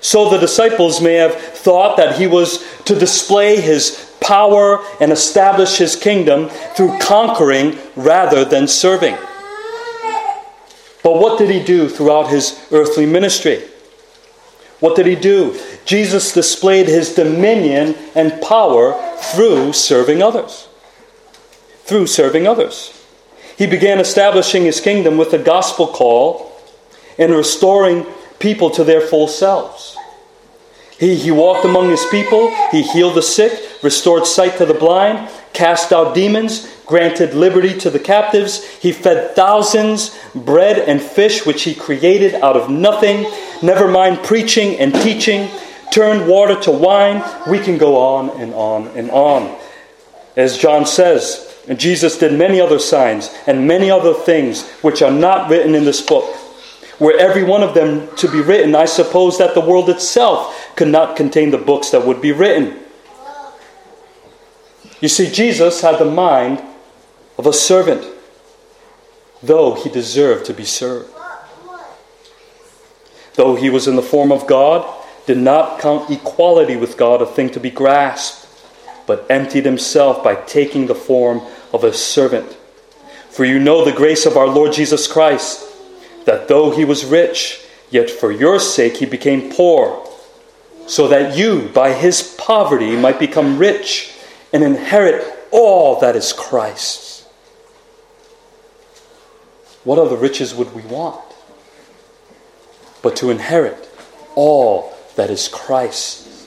So 0.00 0.30
the 0.30 0.38
disciples 0.38 1.02
may 1.02 1.14
have 1.14 1.34
thought 1.34 1.98
that 1.98 2.16
he 2.16 2.26
was 2.26 2.64
to 2.84 2.98
display 2.98 3.60
his 3.60 4.16
power 4.20 4.82
and 4.98 5.12
establish 5.12 5.76
his 5.76 5.94
kingdom 5.94 6.48
through 6.74 6.98
conquering 7.00 7.76
rather 7.96 8.46
than 8.46 8.66
serving. 8.66 9.16
But 11.02 11.20
what 11.20 11.38
did 11.38 11.50
he 11.50 11.62
do 11.62 11.90
throughout 11.90 12.30
his 12.30 12.66
earthly 12.72 13.04
ministry? 13.04 13.62
What 14.86 14.94
did 14.94 15.06
he 15.06 15.16
do? 15.16 15.58
Jesus 15.84 16.32
displayed 16.32 16.86
his 16.86 17.12
dominion 17.12 17.96
and 18.14 18.40
power 18.40 18.92
through 19.34 19.72
serving 19.72 20.22
others. 20.22 20.68
Through 21.86 22.06
serving 22.06 22.46
others. 22.46 22.92
He 23.58 23.66
began 23.66 23.98
establishing 23.98 24.62
his 24.62 24.80
kingdom 24.80 25.16
with 25.16 25.32
the 25.32 25.38
gospel 25.38 25.88
call 25.88 26.52
and 27.18 27.34
restoring 27.34 28.06
people 28.38 28.70
to 28.70 28.84
their 28.84 29.00
full 29.00 29.26
selves. 29.26 29.96
He, 31.00 31.16
he 31.16 31.32
walked 31.32 31.64
among 31.64 31.90
his 31.90 32.06
people, 32.12 32.54
he 32.70 32.82
healed 32.82 33.16
the 33.16 33.22
sick, 33.22 33.60
restored 33.82 34.24
sight 34.24 34.56
to 34.58 34.66
the 34.66 34.72
blind, 34.72 35.28
cast 35.56 35.90
out 35.90 36.14
demons, 36.14 36.70
granted 36.84 37.32
liberty 37.32 37.76
to 37.78 37.88
the 37.88 37.98
captives. 37.98 38.62
He 38.76 38.92
fed 38.92 39.34
thousands, 39.34 40.16
bread 40.34 40.78
and 40.78 41.00
fish, 41.00 41.46
which 41.46 41.62
he 41.62 41.74
created 41.74 42.34
out 42.34 42.56
of 42.56 42.68
nothing. 42.68 43.26
Never 43.62 43.88
mind 43.88 44.22
preaching 44.22 44.78
and 44.78 44.94
teaching, 44.94 45.48
turned 45.90 46.28
water 46.28 46.60
to 46.60 46.70
wine. 46.70 47.24
We 47.48 47.58
can 47.58 47.78
go 47.78 47.96
on 47.96 48.38
and 48.38 48.52
on 48.52 48.88
and 48.88 49.10
on. 49.10 49.58
As 50.36 50.58
John 50.58 50.84
says, 50.84 51.42
and 51.66 51.80
Jesus 51.80 52.18
did 52.18 52.38
many 52.38 52.60
other 52.60 52.78
signs 52.78 53.34
and 53.46 53.66
many 53.66 53.90
other 53.90 54.12
things 54.12 54.68
which 54.82 55.00
are 55.00 55.10
not 55.10 55.48
written 55.48 55.74
in 55.74 55.86
this 55.86 56.02
book. 56.02 56.36
Were 57.00 57.16
every 57.18 57.44
one 57.44 57.62
of 57.62 57.72
them 57.72 58.14
to 58.16 58.30
be 58.30 58.42
written, 58.42 58.74
I 58.74 58.84
suppose 58.84 59.38
that 59.38 59.54
the 59.54 59.60
world 59.60 59.88
itself 59.88 60.54
could 60.76 60.88
not 60.88 61.16
contain 61.16 61.50
the 61.50 61.58
books 61.58 61.90
that 61.90 62.06
would 62.06 62.20
be 62.20 62.32
written. 62.32 62.78
You 65.00 65.08
see, 65.08 65.30
Jesus 65.30 65.82
had 65.82 65.98
the 65.98 66.06
mind 66.06 66.62
of 67.36 67.46
a 67.46 67.52
servant, 67.52 68.06
though 69.42 69.74
he 69.74 69.90
deserved 69.90 70.46
to 70.46 70.54
be 70.54 70.64
served. 70.64 71.10
Though 73.34 73.56
he 73.56 73.68
was 73.68 73.86
in 73.86 73.96
the 73.96 74.02
form 74.02 74.32
of 74.32 74.46
God, 74.46 74.90
did 75.26 75.36
not 75.36 75.80
count 75.80 76.10
equality 76.10 76.76
with 76.76 76.96
God 76.96 77.20
a 77.20 77.26
thing 77.26 77.50
to 77.50 77.60
be 77.60 77.70
grasped, 77.70 78.48
but 79.06 79.26
emptied 79.28 79.66
himself 79.66 80.24
by 80.24 80.34
taking 80.34 80.86
the 80.86 80.94
form 80.94 81.42
of 81.72 81.84
a 81.84 81.92
servant. 81.92 82.56
For 83.28 83.44
you 83.44 83.58
know 83.58 83.84
the 83.84 83.92
grace 83.92 84.24
of 84.24 84.36
our 84.36 84.46
Lord 84.46 84.72
Jesus 84.72 85.06
Christ, 85.06 85.62
that 86.24 86.48
though 86.48 86.70
he 86.70 86.86
was 86.86 87.04
rich, 87.04 87.60
yet 87.90 88.08
for 88.08 88.32
your 88.32 88.58
sake 88.58 88.96
he 88.96 89.06
became 89.06 89.52
poor, 89.52 90.08
so 90.86 91.06
that 91.08 91.36
you, 91.36 91.68
by 91.74 91.92
his 91.92 92.34
poverty, 92.38 92.96
might 92.96 93.18
become 93.18 93.58
rich 93.58 94.15
and 94.56 94.64
inherit 94.64 95.22
all 95.50 96.00
that 96.00 96.16
is 96.16 96.32
Christ's. 96.32 97.26
What 99.84 99.98
other 99.98 100.16
riches 100.16 100.54
would 100.54 100.74
we 100.74 100.80
want? 100.80 101.20
But 103.02 103.16
to 103.16 103.28
inherit 103.28 103.86
all 104.34 104.96
that 105.16 105.28
is 105.28 105.46
Christ's. 105.46 106.46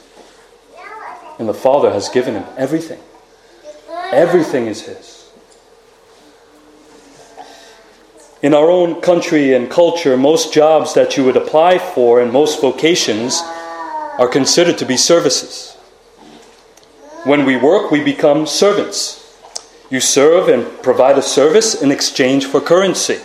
And 1.37 1.47
the 1.47 1.53
Father 1.53 1.91
has 1.91 2.09
given 2.09 2.33
him 2.33 2.45
everything. 2.57 2.99
Everything 4.11 4.65
is 4.65 4.81
his. 4.81 5.29
In 8.41 8.55
our 8.55 8.71
own 8.71 9.01
country 9.01 9.53
and 9.53 9.69
culture, 9.69 10.17
most 10.17 10.51
jobs 10.51 10.95
that 10.95 11.15
you 11.15 11.25
would 11.25 11.37
apply 11.37 11.77
for 11.77 12.21
and 12.21 12.33
most 12.33 12.59
vocations 12.59 13.39
are 13.43 14.27
considered 14.27 14.79
to 14.79 14.85
be 14.85 14.97
services. 14.97 15.68
When 17.25 17.45
we 17.45 17.57
work, 17.57 17.91
we 17.91 18.01
become 18.01 18.47
servants. 18.47 19.19
You 19.89 19.99
serve 19.99 20.47
and 20.47 20.81
provide 20.81 21.17
a 21.17 21.21
service 21.21 21.81
in 21.81 21.91
exchange 21.91 22.45
for 22.45 22.61
currency. 22.61 23.19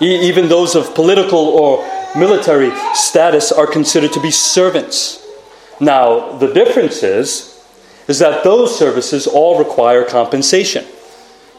Even 0.00 0.48
those 0.48 0.74
of 0.74 0.94
political 0.94 1.38
or 1.38 1.84
military 2.16 2.72
status 2.94 3.52
are 3.52 3.66
considered 3.66 4.12
to 4.14 4.20
be 4.20 4.30
servants. 4.30 5.24
Now, 5.80 6.36
the 6.38 6.52
difference 6.52 7.02
is, 7.02 7.64
is 8.08 8.18
that 8.18 8.42
those 8.42 8.76
services 8.76 9.26
all 9.26 9.58
require 9.58 10.04
compensation, 10.04 10.86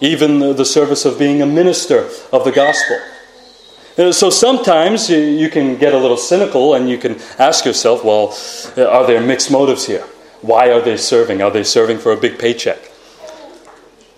even 0.02 0.40
the 0.40 0.66
service 0.66 1.06
of 1.06 1.18
being 1.18 1.42
a 1.42 1.46
minister 1.46 2.10
of 2.34 2.44
the 2.44 2.52
gospel. 2.52 3.00
Uh, 3.98 4.12
so 4.12 4.30
sometimes 4.30 5.10
you 5.10 5.50
can 5.50 5.78
get 5.78 5.94
a 5.94 5.98
little 5.98 6.18
cynical 6.18 6.74
and 6.74 6.90
you 6.90 6.98
can 6.98 7.20
ask 7.38 7.66
yourself, 7.66 8.04
well, 8.04 8.36
uh, 8.78 8.90
are 8.90 9.06
there 9.06 9.22
mixed 9.22 9.52
motives 9.52 9.86
here? 9.86 10.06
Why 10.42 10.72
are 10.72 10.82
they 10.82 10.98
serving? 10.98 11.42
Are 11.42 11.52
they 11.52 11.64
serving 11.64 12.00
for 12.00 12.12
a 12.12 12.18
big 12.18 12.40
paycheck? 12.40 12.80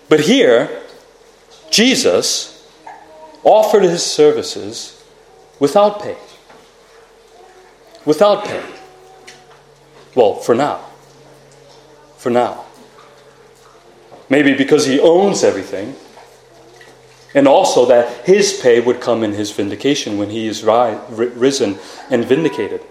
But 0.08 0.20
here, 0.20 0.82
Jesus 1.70 2.68
offered 3.42 3.82
his 3.82 4.04
services 4.04 5.02
without 5.58 6.00
pay. 6.00 6.16
Without 8.04 8.44
pay. 8.44 8.62
Well, 10.14 10.34
for 10.34 10.54
now. 10.54 10.84
For 12.18 12.30
now. 12.30 12.64
Maybe 14.28 14.54
because 14.54 14.86
he 14.86 15.00
owns 15.00 15.42
everything, 15.42 15.96
and 17.34 17.48
also 17.48 17.86
that 17.86 18.26
his 18.26 18.58
pay 18.60 18.80
would 18.80 19.00
come 19.00 19.22
in 19.22 19.32
his 19.32 19.50
vindication 19.50 20.18
when 20.18 20.30
he 20.30 20.46
is 20.46 20.62
ri- 20.62 20.98
risen 21.08 21.78
and 22.10 22.24
vindicated. 22.24 22.82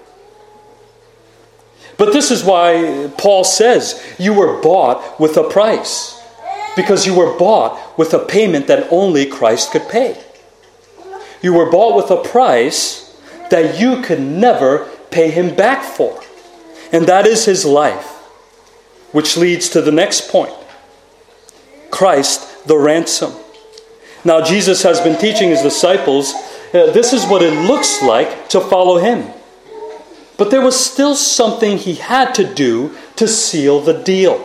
But 1.97 2.13
this 2.13 2.31
is 2.31 2.43
why 2.43 3.11
Paul 3.17 3.43
says 3.43 4.03
you 4.17 4.33
were 4.33 4.61
bought 4.61 5.19
with 5.19 5.37
a 5.37 5.43
price. 5.43 6.19
Because 6.75 7.05
you 7.05 7.15
were 7.15 7.37
bought 7.37 7.97
with 7.97 8.13
a 8.13 8.19
payment 8.19 8.67
that 8.67 8.87
only 8.91 9.25
Christ 9.25 9.71
could 9.71 9.87
pay. 9.89 10.21
You 11.41 11.53
were 11.53 11.69
bought 11.69 11.95
with 11.95 12.11
a 12.11 12.23
price 12.23 13.17
that 13.49 13.79
you 13.79 14.01
could 14.01 14.21
never 14.21 14.89
pay 15.09 15.31
him 15.31 15.55
back 15.55 15.83
for. 15.83 16.21
And 16.91 17.07
that 17.07 17.27
is 17.27 17.45
his 17.45 17.65
life. 17.65 18.07
Which 19.11 19.35
leads 19.35 19.69
to 19.69 19.81
the 19.81 19.91
next 19.91 20.29
point 20.29 20.53
Christ, 21.89 22.67
the 22.67 22.77
ransom. 22.77 23.33
Now, 24.23 24.41
Jesus 24.41 24.83
has 24.83 25.01
been 25.01 25.19
teaching 25.19 25.49
his 25.49 25.61
disciples 25.61 26.33
uh, 26.73 26.89
this 26.91 27.11
is 27.11 27.25
what 27.25 27.41
it 27.41 27.51
looks 27.67 28.01
like 28.01 28.47
to 28.49 28.61
follow 28.61 28.97
him. 28.97 29.27
But 30.41 30.49
there 30.49 30.65
was 30.65 30.83
still 30.83 31.13
something 31.13 31.77
he 31.77 31.93
had 31.93 32.33
to 32.33 32.43
do 32.43 32.97
to 33.17 33.27
seal 33.27 33.79
the 33.79 33.93
deal. 33.93 34.43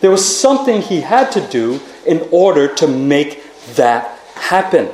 There 0.00 0.10
was 0.10 0.24
something 0.24 0.80
he 0.80 1.02
had 1.02 1.30
to 1.32 1.46
do 1.46 1.82
in 2.06 2.26
order 2.30 2.74
to 2.76 2.86
make 2.86 3.44
that 3.74 4.18
happen. 4.34 4.88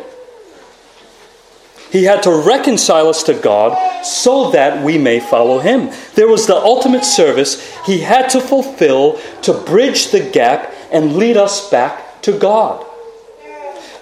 He 1.93 2.03
had 2.03 2.25
to 2.25 2.43
reconcile 2.45 3.07
us 3.07 3.23
to 3.23 3.35
God 3.35 4.05
so 4.05 4.51
that 4.51 4.85
we 4.85 4.99
may 4.99 5.21
follow 5.21 5.61
Him. 5.61 5.93
There 6.17 6.27
was 6.27 6.49
the 6.49 6.57
ultimate 6.57 7.05
service 7.05 7.65
He 7.87 8.01
had 8.01 8.31
to 8.31 8.41
fulfill 8.41 9.21
to 9.43 9.53
bridge 9.53 10.11
the 10.11 10.29
gap 10.29 10.75
and 10.91 11.15
lead 11.15 11.37
us 11.37 11.71
back 11.71 12.21
to 12.23 12.37
God. 12.37 12.85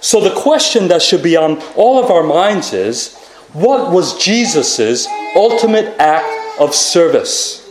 So, 0.00 0.22
the 0.22 0.34
question 0.40 0.88
that 0.88 1.02
should 1.02 1.22
be 1.22 1.36
on 1.36 1.60
all 1.76 2.02
of 2.02 2.10
our 2.10 2.22
minds 2.22 2.72
is 2.72 3.25
what 3.56 3.90
was 3.90 4.18
Jesus' 4.18 5.06
ultimate 5.34 5.98
act 5.98 6.60
of 6.60 6.74
service? 6.74 7.62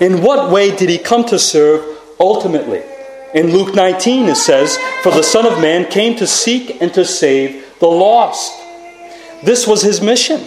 In 0.00 0.22
what 0.22 0.50
way 0.50 0.74
did 0.74 0.88
He 0.88 0.98
come 0.98 1.24
to 1.26 1.38
serve 1.38 1.98
ultimately? 2.18 2.82
In 3.32 3.52
Luke 3.52 3.74
19, 3.74 4.28
it 4.28 4.36
says, 4.36 4.76
For 5.02 5.12
the 5.12 5.22
Son 5.22 5.46
of 5.46 5.60
Man 5.60 5.88
came 5.88 6.16
to 6.16 6.26
seek 6.26 6.82
and 6.82 6.92
to 6.94 7.04
save 7.04 7.78
the 7.78 7.86
lost. 7.86 8.52
This 9.44 9.66
was 9.66 9.82
his 9.82 10.00
mission 10.00 10.44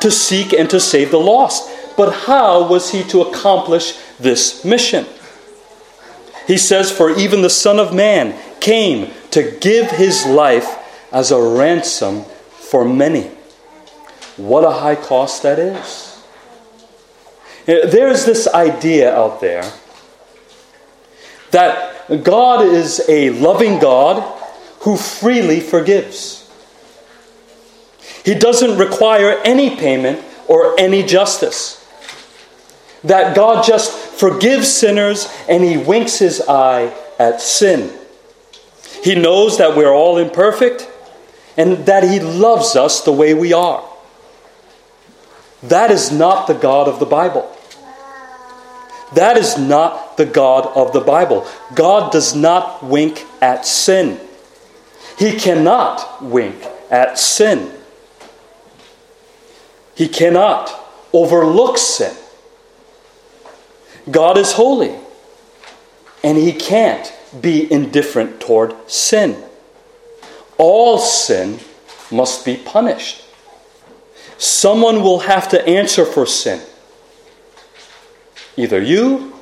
to 0.00 0.10
seek 0.10 0.52
and 0.52 0.68
to 0.70 0.80
save 0.80 1.10
the 1.10 1.20
lost. 1.20 1.70
But 1.96 2.12
how 2.12 2.68
was 2.68 2.90
he 2.90 3.04
to 3.04 3.22
accomplish 3.22 3.96
this 4.18 4.64
mission? 4.64 5.06
He 6.46 6.56
says, 6.56 6.90
For 6.90 7.16
even 7.16 7.42
the 7.42 7.50
Son 7.50 7.78
of 7.78 7.94
Man 7.94 8.34
came 8.60 9.12
to 9.30 9.56
give 9.60 9.92
his 9.92 10.26
life 10.26 10.76
as 11.12 11.30
a 11.30 11.40
ransom 11.40 12.24
for 12.70 12.84
many. 12.84 13.22
What 14.36 14.64
a 14.64 14.70
high 14.70 14.94
cost 14.94 15.42
that 15.42 15.58
is. 15.58 16.22
There's 17.66 18.24
this 18.24 18.46
idea 18.46 19.12
out 19.12 19.40
there 19.40 19.70
that 21.50 22.22
God 22.22 22.64
is 22.64 23.02
a 23.08 23.30
loving 23.30 23.80
God 23.80 24.22
who 24.80 24.96
freely 24.96 25.58
forgives. 25.58 26.48
He 28.24 28.34
doesn't 28.34 28.78
require 28.78 29.40
any 29.44 29.74
payment 29.74 30.24
or 30.46 30.78
any 30.78 31.02
justice. 31.02 31.76
That 33.02 33.34
God 33.34 33.64
just 33.64 33.90
forgives 33.92 34.72
sinners 34.72 35.28
and 35.48 35.64
he 35.64 35.76
winks 35.76 36.18
his 36.18 36.40
eye 36.42 36.94
at 37.18 37.40
sin. 37.40 37.98
He 39.02 39.16
knows 39.16 39.58
that 39.58 39.76
we're 39.76 39.92
all 39.92 40.18
imperfect 40.18 40.89
and 41.56 41.86
that 41.86 42.04
he 42.04 42.20
loves 42.20 42.76
us 42.76 43.02
the 43.02 43.12
way 43.12 43.34
we 43.34 43.52
are. 43.52 43.84
That 45.62 45.90
is 45.90 46.10
not 46.10 46.46
the 46.46 46.54
God 46.54 46.88
of 46.88 47.00
the 47.00 47.06
Bible. 47.06 47.54
That 49.14 49.36
is 49.36 49.58
not 49.58 50.16
the 50.16 50.24
God 50.24 50.66
of 50.74 50.92
the 50.92 51.00
Bible. 51.00 51.46
God 51.74 52.12
does 52.12 52.34
not 52.34 52.82
wink 52.82 53.24
at 53.40 53.66
sin. 53.66 54.20
He 55.18 55.38
cannot 55.38 56.22
wink 56.22 56.64
at 56.90 57.18
sin. 57.18 57.72
He 59.94 60.08
cannot 60.08 60.72
overlook 61.12 61.76
sin. 61.76 62.16
God 64.10 64.38
is 64.38 64.52
holy, 64.52 64.94
and 66.24 66.38
He 66.38 66.52
can't 66.52 67.12
be 67.38 67.70
indifferent 67.70 68.40
toward 68.40 68.74
sin. 68.90 69.44
All 70.60 70.98
sin 70.98 71.58
must 72.10 72.44
be 72.44 72.54
punished. 72.54 73.24
Someone 74.36 75.02
will 75.02 75.20
have 75.20 75.48
to 75.48 75.66
answer 75.66 76.04
for 76.04 76.26
sin. 76.26 76.60
Either 78.58 78.78
you 78.78 79.32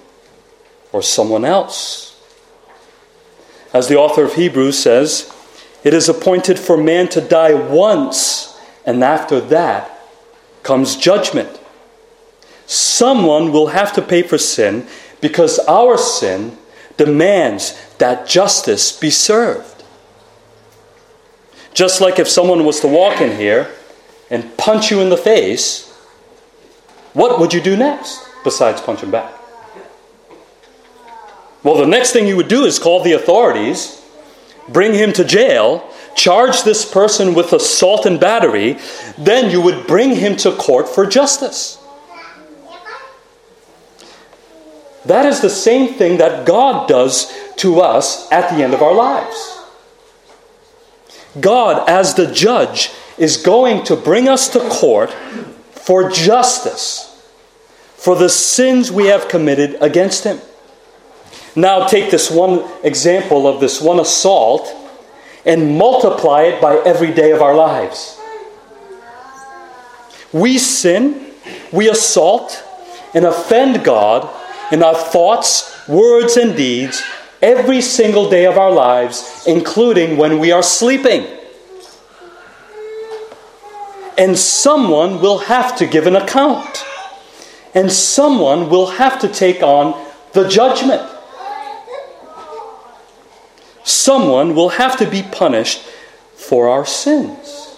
or 0.93 1.03
someone 1.03 1.45
else. 1.45 2.17
As 3.75 3.89
the 3.89 3.97
author 3.97 4.27
of 4.27 4.35
Hebrews 4.35 4.79
says, 4.79 5.35
it 5.83 5.93
is 5.93 6.09
appointed 6.09 6.57
for 6.57 6.77
man 6.77 7.09
to 7.09 7.21
die 7.21 7.55
once, 7.55 8.57
and 8.87 9.03
after 9.03 9.41
that 9.41 10.01
comes 10.63 10.95
judgment. 10.95 11.59
Someone 12.67 13.51
will 13.51 13.69
have 13.69 13.93
to 13.95 14.03
pay 14.03 14.23
for 14.23 14.39
sin 14.39 14.87
because 15.21 15.59
our 15.67 15.99
sin 15.99 16.57
demands 16.97 17.77
that 17.99 18.29
justice 18.29 18.97
be 18.97 19.11
served. 19.11 19.78
Just 21.79 22.01
like 22.01 22.19
if 22.19 22.27
someone 22.27 22.65
was 22.65 22.81
to 22.81 22.89
walk 22.89 23.21
in 23.21 23.37
here 23.37 23.71
and 24.31 24.57
punch 24.57 24.91
you 24.91 25.01
in 25.01 25.11
the 25.11 25.17
face, 25.17 25.89
what 27.13 27.39
would 27.39 27.55
you 27.55 27.61
do 27.61 27.77
next 27.77 28.27
besides 28.43 28.81
punch 28.81 29.01
him 29.01 29.13
back? 29.13 29.33
Well, 31.63 31.77
the 31.77 31.87
next 31.87 32.11
thing 32.11 32.27
you 32.27 32.37
would 32.37 32.49
do 32.49 32.65
is 32.65 32.81
call 32.81 33.05
the 33.05 33.13
authorities, 33.13 34.05
bring 34.69 34.93
him 34.93 35.13
to 35.13 35.25
jail, 35.25 35.89
charge 36.17 36.65
this 36.65 36.85
person 36.85 37.33
with 37.33 37.53
assault 37.53 38.07
and 38.07 38.19
battery, 38.19 38.77
then 39.17 39.49
you 39.49 39.61
would 39.61 39.87
bring 39.87 40.17
him 40.17 40.35
to 40.39 40.51
court 40.51 40.89
for 40.89 41.07
justice. 41.07 41.79
That 45.05 45.27
is 45.27 45.43
the 45.43 45.49
same 45.49 45.95
thing 45.95 46.19
that 46.19 46.45
God 46.45 46.89
does 46.89 47.33
to 47.59 47.79
us 47.79 48.29
at 48.33 48.51
the 48.51 48.65
end 48.65 48.75
of 48.75 48.83
our 48.83 48.93
lives. 48.93 49.58
God, 51.41 51.89
as 51.89 52.15
the 52.15 52.33
judge, 52.33 52.91
is 53.17 53.37
going 53.37 53.85
to 53.85 53.97
bring 53.97 54.29
us 54.29 54.49
to 54.51 54.61
court 54.61 55.13
for 55.73 56.11
justice, 56.11 57.05
for 57.97 58.15
the 58.17 58.29
sins 58.29 58.93
we 58.93 59.07
have 59.07 59.29
committed 59.29 59.77
against 59.81 60.25
Him. 60.25 60.41
Now, 61.57 61.87
take 61.87 62.11
this 62.11 62.31
one 62.31 62.65
example 62.85 63.47
of 63.47 63.61
this 63.61 63.81
one 63.81 63.99
assault 63.99 64.73
and 65.45 65.77
multiply 65.77 66.43
it 66.43 66.61
by 66.61 66.77
every 66.77 67.13
day 67.13 67.33
of 67.33 67.43
our 67.43 67.55
lives. 67.55 68.19
We 70.33 70.59
sin, 70.59 71.33
we 71.73 71.89
assault, 71.89 72.63
and 73.15 73.25
offend 73.25 73.83
God 73.83 74.29
in 74.71 74.83
our 74.83 74.95
thoughts, 74.95 75.89
words, 75.89 76.37
and 76.37 76.55
deeds 76.55 77.03
every 77.41 77.81
single 77.81 78.29
day 78.29 78.47
of 78.47 78.59
our 78.59 78.71
lives, 78.71 79.45
including 79.47 80.17
when 80.17 80.39
we 80.39 80.53
are 80.53 80.63
sleeping. 80.63 81.27
And 84.17 84.37
someone 84.37 85.21
will 85.21 85.39
have 85.39 85.77
to 85.79 85.87
give 85.87 86.07
an 86.07 86.17
account. 86.17 86.85
And 87.75 87.93
someone 87.93 88.69
will 88.69 88.87
have 88.87 89.21
to 89.21 89.29
take 89.29 89.63
on 89.63 89.95
the 90.33 90.49
judgment. 90.49 91.03
Someone 93.85 94.55
will 94.55 94.71
have 94.71 94.97
to 94.99 95.09
be 95.09 95.23
punished 95.23 95.81
for 96.35 96.69
our 96.69 96.85
sins. 96.85 97.77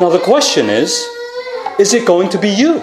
Now, 0.00 0.10
the 0.10 0.18
question 0.18 0.68
is 0.68 1.06
is 1.78 1.94
it 1.94 2.06
going 2.06 2.28
to 2.30 2.38
be 2.38 2.48
you? 2.48 2.82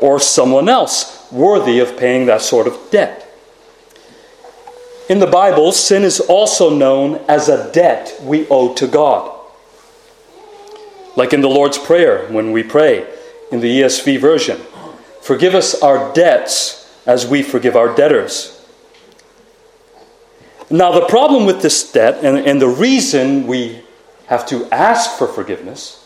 Or 0.00 0.20
someone 0.20 0.68
else 0.68 1.21
worthy 1.32 1.80
of 1.80 1.96
paying 1.96 2.26
that 2.26 2.42
sort 2.42 2.66
of 2.66 2.78
debt? 2.90 3.26
In 5.08 5.18
the 5.18 5.26
Bible, 5.26 5.72
sin 5.72 6.04
is 6.04 6.20
also 6.20 6.70
known 6.70 7.16
as 7.28 7.48
a 7.48 7.72
debt 7.72 8.14
we 8.22 8.46
owe 8.48 8.74
to 8.74 8.86
God. 8.86 9.40
Like 11.16 11.32
in 11.32 11.40
the 11.40 11.48
Lord's 11.48 11.78
Prayer, 11.78 12.28
when 12.28 12.52
we 12.52 12.62
pray 12.62 13.06
in 13.50 13.60
the 13.60 13.80
ESV 13.80 14.20
version 14.20 14.60
Forgive 15.22 15.54
us 15.54 15.80
our 15.80 16.12
debts 16.12 16.92
as 17.06 17.26
we 17.26 17.42
forgive 17.44 17.76
our 17.76 17.94
debtors. 17.94 18.60
Now, 20.68 20.90
the 20.90 21.06
problem 21.06 21.46
with 21.46 21.62
this 21.62 21.92
debt, 21.92 22.24
and, 22.24 22.38
and 22.38 22.60
the 22.60 22.68
reason 22.68 23.46
we 23.46 23.82
have 24.26 24.44
to 24.46 24.68
ask 24.72 25.16
for 25.16 25.28
forgiveness, 25.28 26.04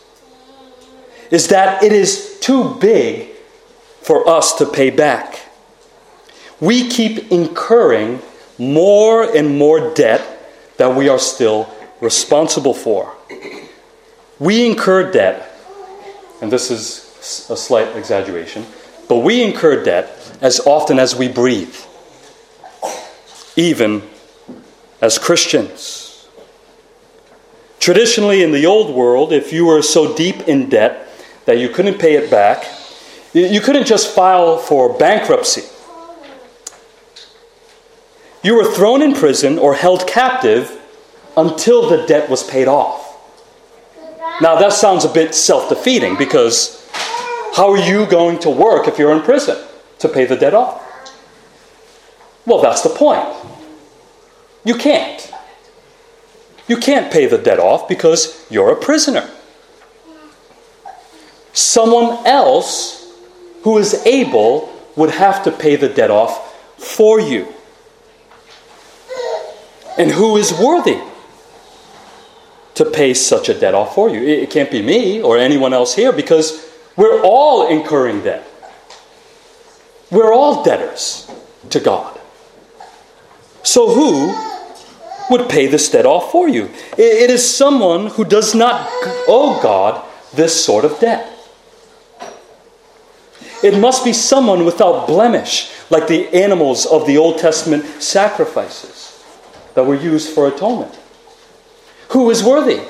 is 1.31 1.47
that 1.47 1.81
it 1.81 1.91
is 1.91 2.37
too 2.39 2.75
big 2.75 3.26
for 4.07 4.25
us 4.25 4.53
to 4.53 4.65
pay 4.65 4.89
back. 4.89 5.41
We 6.61 6.89
keep 6.89 7.29
incurring 7.29 8.21
more 8.57 9.21
and 9.35 9.57
more 9.59 9.93
debt 9.93 10.21
that 10.77 10.95
we 10.95 11.09
are 11.09 11.19
still 11.19 11.69
responsible 11.99 12.73
for. 12.73 13.13
We 14.39 14.65
incur 14.65 15.11
debt, 15.11 15.51
and 16.41 16.49
this 16.49 16.71
is 16.71 17.49
a 17.49 17.57
slight 17.57 17.97
exaggeration, 17.97 18.65
but 19.09 19.17
we 19.17 19.43
incur 19.43 19.83
debt 19.83 20.37
as 20.39 20.61
often 20.61 20.99
as 20.99 21.13
we 21.13 21.27
breathe, 21.27 21.75
even 23.57 24.03
as 25.01 25.19
Christians. 25.19 26.29
Traditionally, 27.81 28.41
in 28.41 28.53
the 28.53 28.65
old 28.65 28.95
world, 28.95 29.33
if 29.33 29.51
you 29.51 29.65
were 29.65 29.81
so 29.81 30.15
deep 30.15 30.47
in 30.47 30.69
debt 30.69 31.09
that 31.43 31.57
you 31.57 31.67
couldn't 31.67 31.99
pay 31.99 32.15
it 32.15 32.31
back, 32.31 32.76
you 33.41 33.61
couldn't 33.61 33.87
just 33.87 34.13
file 34.13 34.57
for 34.57 34.97
bankruptcy. 34.97 35.63
You 38.43 38.55
were 38.55 38.71
thrown 38.71 39.01
in 39.01 39.13
prison 39.13 39.59
or 39.59 39.75
held 39.75 40.07
captive 40.07 40.79
until 41.35 41.89
the 41.89 42.05
debt 42.05 42.29
was 42.29 42.43
paid 42.43 42.67
off. 42.67 43.03
Now, 44.39 44.55
that 44.57 44.73
sounds 44.73 45.03
a 45.03 45.09
bit 45.09 45.35
self 45.35 45.69
defeating 45.69 46.15
because 46.17 46.87
how 47.55 47.71
are 47.71 47.77
you 47.77 48.05
going 48.05 48.39
to 48.39 48.49
work 48.49 48.87
if 48.87 48.97
you're 48.97 49.11
in 49.11 49.21
prison 49.21 49.57
to 49.99 50.07
pay 50.07 50.25
the 50.25 50.35
debt 50.35 50.53
off? 50.53 50.83
Well, 52.45 52.61
that's 52.61 52.81
the 52.81 52.89
point. 52.89 53.27
You 54.63 54.75
can't. 54.75 55.33
You 56.67 56.77
can't 56.77 57.11
pay 57.11 57.25
the 57.25 57.37
debt 57.37 57.59
off 57.59 57.87
because 57.87 58.45
you're 58.49 58.71
a 58.71 58.75
prisoner. 58.75 59.29
Someone 61.53 62.25
else 62.25 62.96
who 63.67 63.77
is 63.77 63.95
able 64.05 64.73
would 64.95 65.09
have 65.09 65.43
to 65.43 65.51
pay 65.51 65.75
the 65.75 65.89
debt 65.89 66.09
off 66.09 66.55
for 66.77 67.19
you. 67.19 67.45
And 69.97 70.09
who 70.09 70.37
is 70.37 70.53
worthy 70.53 71.01
to 72.75 72.85
pay 72.85 73.13
such 73.13 73.49
a 73.49 73.53
debt 73.53 73.73
off 73.73 73.93
for 73.93 74.09
you? 74.09 74.21
It 74.21 74.49
can't 74.51 74.71
be 74.71 74.81
me 74.81 75.21
or 75.21 75.37
anyone 75.37 75.73
else 75.73 75.95
here 75.95 76.13
because 76.13 76.65
we're 76.95 77.21
all 77.23 77.67
incurring 77.67 78.23
debt. 78.23 78.47
We're 80.11 80.31
all 80.31 80.63
debtors. 80.63 81.29
to 81.71 81.81
God. 81.81 82.17
So 83.63 83.89
who 83.89 84.33
would 85.29 85.49
pay 85.49 85.67
this 85.67 85.91
debt 85.91 86.05
off 86.05 86.31
for 86.31 86.47
you? 86.47 86.69
It 86.97 87.29
is 87.29 87.43
someone 87.43 88.07
who 88.07 88.23
does 88.23 88.55
not 88.55 88.87
owe 89.27 89.59
God 89.61 90.01
this 90.33 90.63
sort 90.63 90.85
of 90.85 90.97
debt. 91.01 91.36
It 93.63 93.79
must 93.79 94.05
be 94.05 94.13
someone 94.13 94.65
without 94.65 95.07
blemish, 95.07 95.71
like 95.89 96.07
the 96.07 96.27
animals 96.29 96.85
of 96.85 97.07
the 97.07 97.17
Old 97.17 97.39
Testament 97.39 97.85
sacrifices 98.01 99.23
that 99.73 99.85
were 99.85 99.95
used 99.95 100.33
for 100.33 100.47
atonement. 100.47 100.97
Who 102.09 102.29
is 102.29 102.43
worthy? 102.43 102.81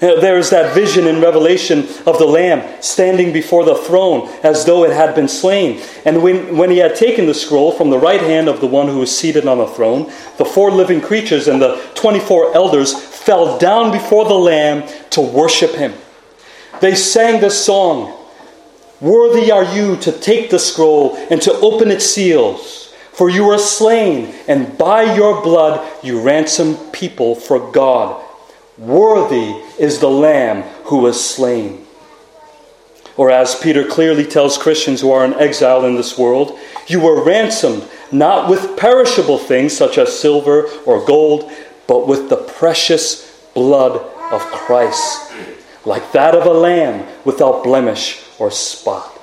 There 0.00 0.38
is 0.38 0.50
that 0.50 0.74
vision 0.74 1.08
in 1.08 1.20
Revelation 1.20 1.80
of 2.06 2.18
the 2.18 2.24
Lamb 2.24 2.80
standing 2.80 3.32
before 3.32 3.64
the 3.64 3.74
throne 3.74 4.28
as 4.44 4.64
though 4.64 4.84
it 4.84 4.92
had 4.92 5.16
been 5.16 5.26
slain. 5.26 5.82
And 6.04 6.22
when, 6.22 6.56
when 6.56 6.70
he 6.70 6.78
had 6.78 6.94
taken 6.94 7.26
the 7.26 7.34
scroll 7.34 7.72
from 7.72 7.90
the 7.90 7.98
right 7.98 8.20
hand 8.20 8.48
of 8.48 8.60
the 8.60 8.68
one 8.68 8.86
who 8.86 8.98
was 8.98 9.16
seated 9.16 9.48
on 9.48 9.58
the 9.58 9.66
throne, 9.66 10.04
the 10.36 10.44
four 10.44 10.70
living 10.70 11.00
creatures 11.00 11.48
and 11.48 11.60
the 11.60 11.84
24 11.96 12.54
elders 12.54 12.94
fell 12.94 13.58
down 13.58 13.90
before 13.90 14.24
the 14.24 14.34
Lamb 14.34 14.88
to 15.10 15.20
worship 15.20 15.72
him. 15.72 15.94
They 16.80 16.94
sang 16.94 17.40
this 17.40 17.64
song 17.64 18.17
Worthy 19.00 19.50
are 19.50 19.64
you 19.74 19.96
to 19.96 20.12
take 20.12 20.50
the 20.50 20.58
scroll 20.58 21.16
and 21.30 21.40
to 21.42 21.52
open 21.54 21.90
its 21.90 22.06
seals. 22.06 22.92
For 23.12 23.28
you 23.28 23.44
were 23.46 23.58
slain, 23.58 24.34
and 24.46 24.78
by 24.78 25.14
your 25.14 25.42
blood 25.42 25.86
you 26.04 26.20
ransomed 26.20 26.92
people 26.92 27.34
for 27.34 27.72
God 27.72 28.24
Worthy 28.78 29.60
is 29.76 29.98
the 29.98 30.08
Lamb 30.08 30.62
who 30.84 30.98
was 30.98 31.24
slain. 31.24 31.84
Or 33.16 33.28
as 33.28 33.58
Peter 33.58 33.84
clearly 33.84 34.24
tells 34.24 34.56
Christians 34.56 35.00
who 35.00 35.10
are 35.10 35.24
in 35.24 35.34
exile 35.34 35.84
in 35.84 35.96
this 35.96 36.16
world, 36.16 36.56
you 36.86 37.00
were 37.00 37.24
ransomed 37.24 37.88
not 38.12 38.48
with 38.48 38.76
perishable 38.76 39.38
things 39.38 39.76
such 39.76 39.98
as 39.98 40.16
silver 40.16 40.68
or 40.86 41.04
gold, 41.04 41.50
but 41.88 42.06
with 42.06 42.28
the 42.28 42.36
precious 42.36 43.50
blood 43.52 43.96
of 44.30 44.40
Christ, 44.52 45.32
like 45.84 46.12
that 46.12 46.36
of 46.36 46.46
a 46.46 46.52
lamb 46.52 47.04
without 47.24 47.64
blemish 47.64 48.22
or 48.38 48.50
spot. 48.50 49.18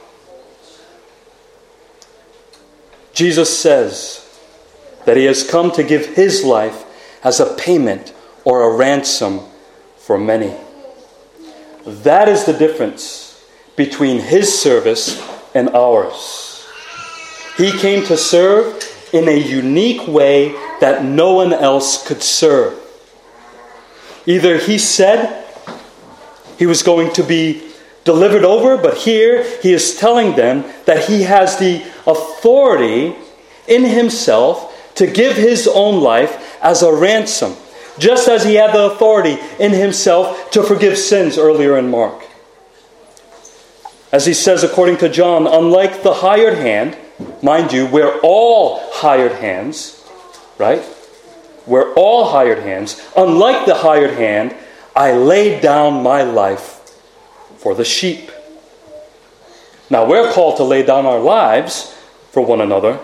Jesus 3.14 3.58
says 3.58 4.22
that 5.06 5.18
he 5.18 5.26
has 5.26 5.50
come 5.50 5.72
to 5.72 5.84
give 5.84 6.16
his 6.16 6.44
life 6.44 6.84
as 7.24 7.40
a 7.40 7.56
payment 7.56 8.14
or 8.44 8.64
a 8.64 8.76
ransom 8.76 9.40
for 9.98 10.18
many. 10.18 10.54
That 11.86 12.28
is 12.28 12.46
the 12.46 12.54
difference 12.54 13.46
between 13.76 14.20
his 14.20 14.58
service 14.58 15.22
and 15.54 15.70
ours. 15.70 16.68
He 17.58 17.72
came 17.72 18.06
to 18.06 18.18
serve 18.18 18.84
in 19.14 19.30
a 19.30 19.38
unique 19.38 20.08
way 20.08 20.50
that 20.82 21.06
no 21.06 21.34
one 21.34 21.54
else 21.54 22.06
could 22.06 22.22
serve. 22.22 22.78
Either 24.26 24.58
he 24.58 24.78
said 24.78 25.46
he 26.58 26.66
was 26.66 26.84
going 26.84 27.14
to 27.14 27.24
be 27.24 27.72
delivered 28.06 28.46
over, 28.46 28.78
but 28.78 28.98
here 28.98 29.44
he 29.62 29.74
is 29.74 29.98
telling 29.98 30.38
them 30.38 30.64
that 30.86 31.06
he 31.06 31.24
has 31.24 31.58
the 31.58 31.84
authority 32.08 33.16
in 33.68 33.84
himself 33.84 34.72
to 34.96 35.06
give 35.08 35.36
his 35.36 35.68
own 35.68 36.02
life 36.02 36.58
as 36.62 36.82
a 36.82 36.94
ransom 36.94 37.54
just 37.98 38.28
as 38.28 38.44
he 38.44 38.56
had 38.56 38.74
the 38.74 38.86
authority 38.86 39.38
in 39.60 39.72
himself 39.72 40.52
to 40.52 40.64
forgive 40.64 40.98
sins 40.98 41.38
earlier 41.38 41.78
in 41.78 41.90
Mark. 41.90 42.24
As 44.12 44.26
he 44.26 44.34
says, 44.34 44.64
according 44.64 44.98
to 44.98 45.10
John, 45.10 45.48
unlike 45.48 46.04
the 46.04 46.16
hired 46.16 46.58
hand, 46.58 46.98
mind 47.42 47.74
you, 47.74 47.86
we're 47.86 48.20
all 48.22 48.80
hired 48.92 49.34
hands, 49.34 50.04
right? 50.58 50.84
We're 51.66 51.94
all 51.94 52.30
hired 52.30 52.60
hands. 52.60 53.02
Unlike 53.18 53.66
the 53.66 53.76
hired 53.76 54.12
hand, 54.12 54.56
I 54.96 55.14
laid 55.14 55.62
down 55.62 56.04
my 56.04 56.24
life 56.24 56.82
for 57.66 57.74
the 57.74 57.84
sheep. 57.84 58.30
Now, 59.90 60.06
we're 60.06 60.32
called 60.32 60.58
to 60.58 60.64
lay 60.64 60.84
down 60.84 61.08
our 61.08 61.20
lives 61.20 61.98
for 62.30 62.46
one 62.46 62.62
another, 62.62 63.00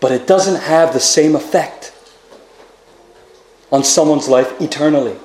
but 0.00 0.10
it 0.10 0.26
doesn't 0.26 0.62
have 0.62 0.94
the 0.94 1.00
same 1.00 1.36
effect 1.36 1.92
on 3.70 3.84
someone's 3.84 4.26
life 4.26 4.58
eternally. 4.58 5.16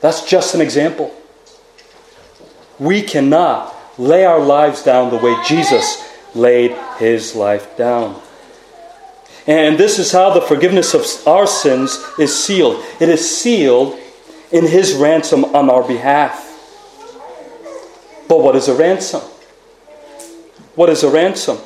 That's 0.00 0.24
just 0.30 0.54
an 0.54 0.60
example. 0.60 1.12
We 2.78 3.02
cannot 3.02 3.74
lay 3.98 4.24
our 4.24 4.38
lives 4.38 4.84
down 4.84 5.10
the 5.10 5.16
way 5.16 5.34
Jesus 5.44 6.08
laid 6.36 6.70
his 7.00 7.34
life 7.34 7.76
down. 7.76 8.22
And 9.48 9.76
this 9.76 9.98
is 9.98 10.12
how 10.12 10.32
the 10.32 10.40
forgiveness 10.40 10.94
of 10.94 11.26
our 11.26 11.48
sins 11.48 11.98
is 12.16 12.44
sealed. 12.44 12.80
It 13.00 13.08
is 13.08 13.28
sealed 13.28 13.98
in 14.52 14.68
his 14.68 14.94
ransom 14.94 15.46
on 15.46 15.68
our 15.68 15.82
behalf. 15.82 16.45
But 18.28 18.40
what 18.40 18.56
is 18.56 18.68
a 18.68 18.74
ransom? 18.74 19.22
What 20.74 20.90
is 20.90 21.02
a 21.02 21.10
ransom? 21.10 21.58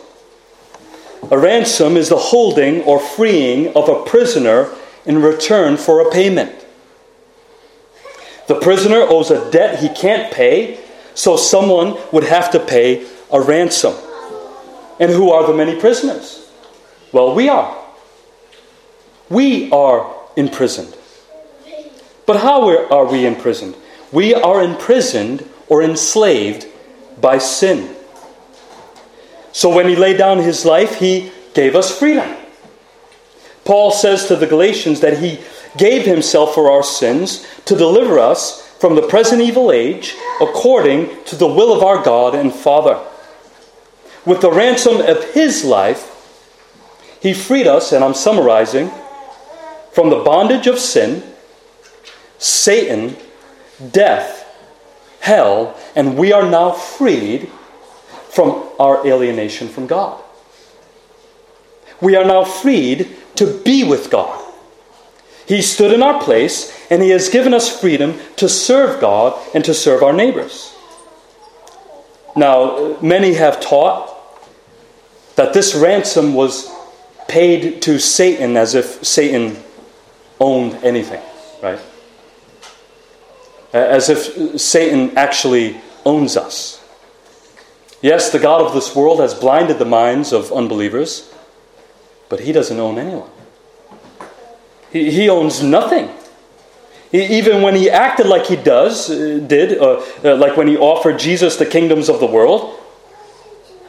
A 1.31 1.39
ransom 1.39 1.97
is 1.97 2.09
the 2.09 2.17
holding 2.17 2.83
or 2.83 2.99
freeing 2.99 3.75
of 3.77 3.89
a 3.89 4.03
prisoner 4.05 4.71
in 5.05 5.21
return 5.21 5.77
for 5.77 6.07
a 6.07 6.11
payment. 6.11 6.53
The 8.49 8.59
prisoner 8.59 9.01
owes 9.01 9.31
a 9.31 9.51
debt 9.51 9.79
he 9.79 9.89
can't 9.89 10.33
pay, 10.33 10.81
so 11.15 11.37
someone 11.37 11.97
would 12.13 12.25
have 12.25 12.51
to 12.53 12.61
pay 12.61 13.07
a 13.33 13.41
ransom. 13.41 13.95
And 14.99 15.11
who 15.11 15.31
are 15.31 15.47
the 15.47 15.55
many 15.55 15.79
prisoners? 15.79 16.51
Well, 17.13 17.35
we 17.35 17.49
are. 17.49 17.77
We 19.29 19.71
are 19.71 20.15
imprisoned. 20.37 20.97
But 22.27 22.39
how 22.39 22.89
are 22.89 23.07
we 23.07 23.27
imprisoned? 23.27 23.77
We 24.13 24.35
are 24.35 24.63
imprisoned 24.63 25.49
or 25.71 25.83
enslaved 25.83 26.67
by 27.19 27.39
sin. 27.39 27.97
So 29.53 29.75
when 29.75 29.89
he 29.89 29.97
laid 29.97 30.19
down 30.19 30.39
his 30.39 30.67
life, 30.67 30.97
he 30.97 31.33
gave 31.55 31.75
us 31.75 31.97
freedom. 31.97 32.37
Paul 33.65 33.91
says 33.91 34.27
to 34.27 34.37
the 34.37 34.47
Galatians 34.47 35.01
that 35.01 35.19
he 35.19 35.39
gave 35.77 36.05
himself 36.05 36.55
for 36.55 36.71
our 36.71 36.83
sins 36.83 37.47
to 37.65 37.77
deliver 37.77 38.19
us 38.19 38.69
from 38.79 38.97
the 38.97 39.07
present 39.07 39.41
evil 39.41 39.71
age 39.71 40.15
according 40.41 41.25
to 41.25 41.37
the 41.37 41.47
will 41.47 41.73
of 41.73 41.83
our 41.83 42.03
God 42.03 42.35
and 42.35 42.53
Father. 42.53 42.99
With 44.27 44.41
the 44.41 44.51
ransom 44.51 45.01
of 45.01 45.33
his 45.33 45.65
life, 45.65 46.09
he 47.21 47.35
freed 47.35 47.67
us, 47.67 47.93
and 47.93 48.03
I'm 48.03 48.15
summarizing, 48.15 48.91
from 49.93 50.09
the 50.11 50.23
bondage 50.25 50.67
of 50.67 50.79
sin, 50.79 51.23
Satan, 52.39 53.17
death, 53.93 54.40
hell, 55.21 55.79
and 55.95 56.17
we 56.17 56.33
are 56.33 56.49
now 56.49 56.73
freed 56.73 57.49
from 58.31 58.69
our 58.79 59.07
alienation 59.07 59.69
from 59.69 59.87
God. 59.87 60.23
We 62.01 62.17
are 62.17 62.25
now 62.25 62.45
freed 62.45 63.17
to 63.37 63.59
be 63.63 63.85
with 63.85 64.11
God. 64.11 64.47
He 65.47 65.63
stood 65.63 65.93
in 65.93 66.03
our 66.03 66.23
place, 66.23 66.73
and 66.91 67.03
He 67.03 67.11
has 67.11 67.29
given 67.29 67.53
us 67.53 67.81
freedom 67.81 68.19
to 68.37 68.49
serve 68.49 69.01
God 69.01 69.39
and 69.55 69.65
to 69.65 69.75
serve 69.75 70.03
our 70.03 70.13
neighbors. 70.13 70.75
Now, 72.37 72.97
many 73.03 73.35
have 73.35 73.61
taught 73.61 74.17
that 75.37 75.53
this 75.53 75.75
ransom 75.75 76.35
was 76.35 76.71
paid 77.29 77.83
to 77.83 77.99
Satan 77.99 78.57
as 78.57 78.75
if 78.75 79.05
Satan 79.05 79.57
owned 80.39 80.75
anything, 80.85 81.23
right? 81.63 81.81
As 83.73 84.09
if 84.09 84.61
Satan 84.61 85.17
actually 85.17 85.81
owns 86.05 86.37
us. 86.37 86.83
Yes, 88.03 88.31
the 88.31 88.39
God 88.39 88.63
of 88.63 88.75
this 88.75 88.97
world 88.97 89.21
has 89.21 89.35
blinded 89.35 89.79
the 89.79 89.85
minds 89.85 90.33
of 90.33 90.53
unbelievers 90.53 91.31
but 92.31 92.41
he 92.41 92.53
doesn't 92.53 92.79
own 92.79 92.97
anyone. 92.97 93.29
He, 94.91 95.11
he 95.11 95.29
owns 95.29 95.63
nothing. 95.63 96.09
He, 97.13 97.39
even 97.39 97.61
when 97.61 97.75
he 97.75 97.91
acted 97.91 98.27
like 98.27 98.47
he 98.47 98.57
does, 98.57 99.11
uh, 99.11 99.45
did, 99.47 99.79
uh, 99.79 100.01
uh, 100.25 100.37
like 100.37 100.57
when 100.57 100.69
he 100.69 100.79
offered 100.79 101.19
Jesus 101.19 101.57
the 101.57 101.67
kingdoms 101.67 102.09
of 102.09 102.21
the 102.21 102.27
world, 102.27 102.79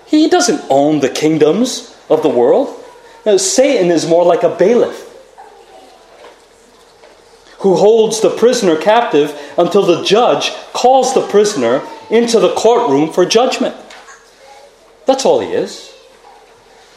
he 0.08 0.28
doesn't 0.28 0.62
own 0.70 1.00
the 1.00 1.10
kingdoms 1.10 1.96
of 2.10 2.24
the 2.24 2.30
world. 2.30 2.84
Now, 3.26 3.38
Satan 3.38 3.92
is 3.92 4.08
more 4.08 4.26
like 4.26 4.44
a 4.44 4.50
bailiff 4.50 5.08
who 7.62 7.76
holds 7.76 8.22
the 8.22 8.30
prisoner 8.30 8.76
captive 8.76 9.40
until 9.58 9.86
the 9.86 10.04
judge 10.04 10.52
calls 10.74 11.14
the 11.14 11.26
prisoner 11.28 11.82
into 12.10 12.40
the 12.40 12.54
courtroom 12.54 13.12
for 13.12 13.26
judgment. 13.26 13.76
That's 15.06 15.26
all 15.26 15.40
he 15.40 15.50
is. 15.50 15.94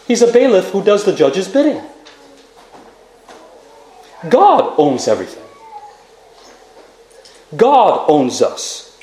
He's 0.06 0.22
a 0.22 0.32
bailiff 0.32 0.70
who 0.70 0.82
does 0.82 1.04
the 1.04 1.14
judge's 1.14 1.48
bidding. 1.48 1.82
God 4.28 4.74
owns 4.78 5.06
everything. 5.08 5.42
God 7.56 8.06
owns 8.08 8.42
us. 8.42 8.98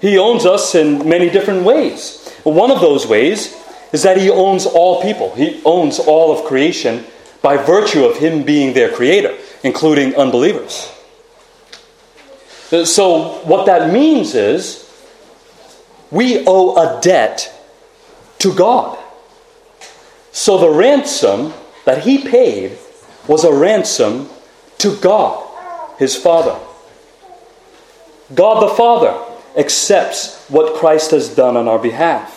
He 0.00 0.18
owns 0.18 0.44
us 0.44 0.74
in 0.74 1.08
many 1.08 1.30
different 1.30 1.64
ways. 1.64 2.30
One 2.44 2.70
of 2.70 2.80
those 2.80 3.06
ways 3.06 3.56
is 3.92 4.02
that 4.02 4.18
he 4.18 4.30
owns 4.30 4.66
all 4.66 5.02
people. 5.02 5.34
He 5.34 5.62
owns 5.64 5.98
all 5.98 6.36
of 6.36 6.44
creation 6.44 7.04
by 7.42 7.56
virtue 7.56 8.04
of 8.04 8.18
him 8.18 8.42
being 8.42 8.74
their 8.74 8.92
creator, 8.92 9.36
including 9.66 10.14
unbelievers. 10.14 10.92
So, 12.84 13.40
what 13.44 13.66
that 13.66 13.92
means 13.92 14.34
is 14.34 14.88
we 16.12 16.44
owe 16.46 16.76
a 16.76 17.00
debt 17.00 17.52
to 18.38 18.54
God. 18.54 18.96
So, 20.30 20.56
the 20.58 20.70
ransom 20.70 21.52
that 21.84 22.04
he 22.04 22.18
paid 22.18 22.78
was 23.26 23.42
a 23.42 23.52
ransom 23.52 24.28
to 24.78 24.96
God, 24.98 25.44
his 25.98 26.14
Father. 26.14 26.56
God 28.34 28.62
the 28.62 28.74
Father 28.74 29.20
accepts 29.56 30.48
what 30.48 30.76
Christ 30.76 31.10
has 31.10 31.28
done 31.34 31.56
on 31.56 31.66
our 31.66 31.78
behalf. 31.78 32.34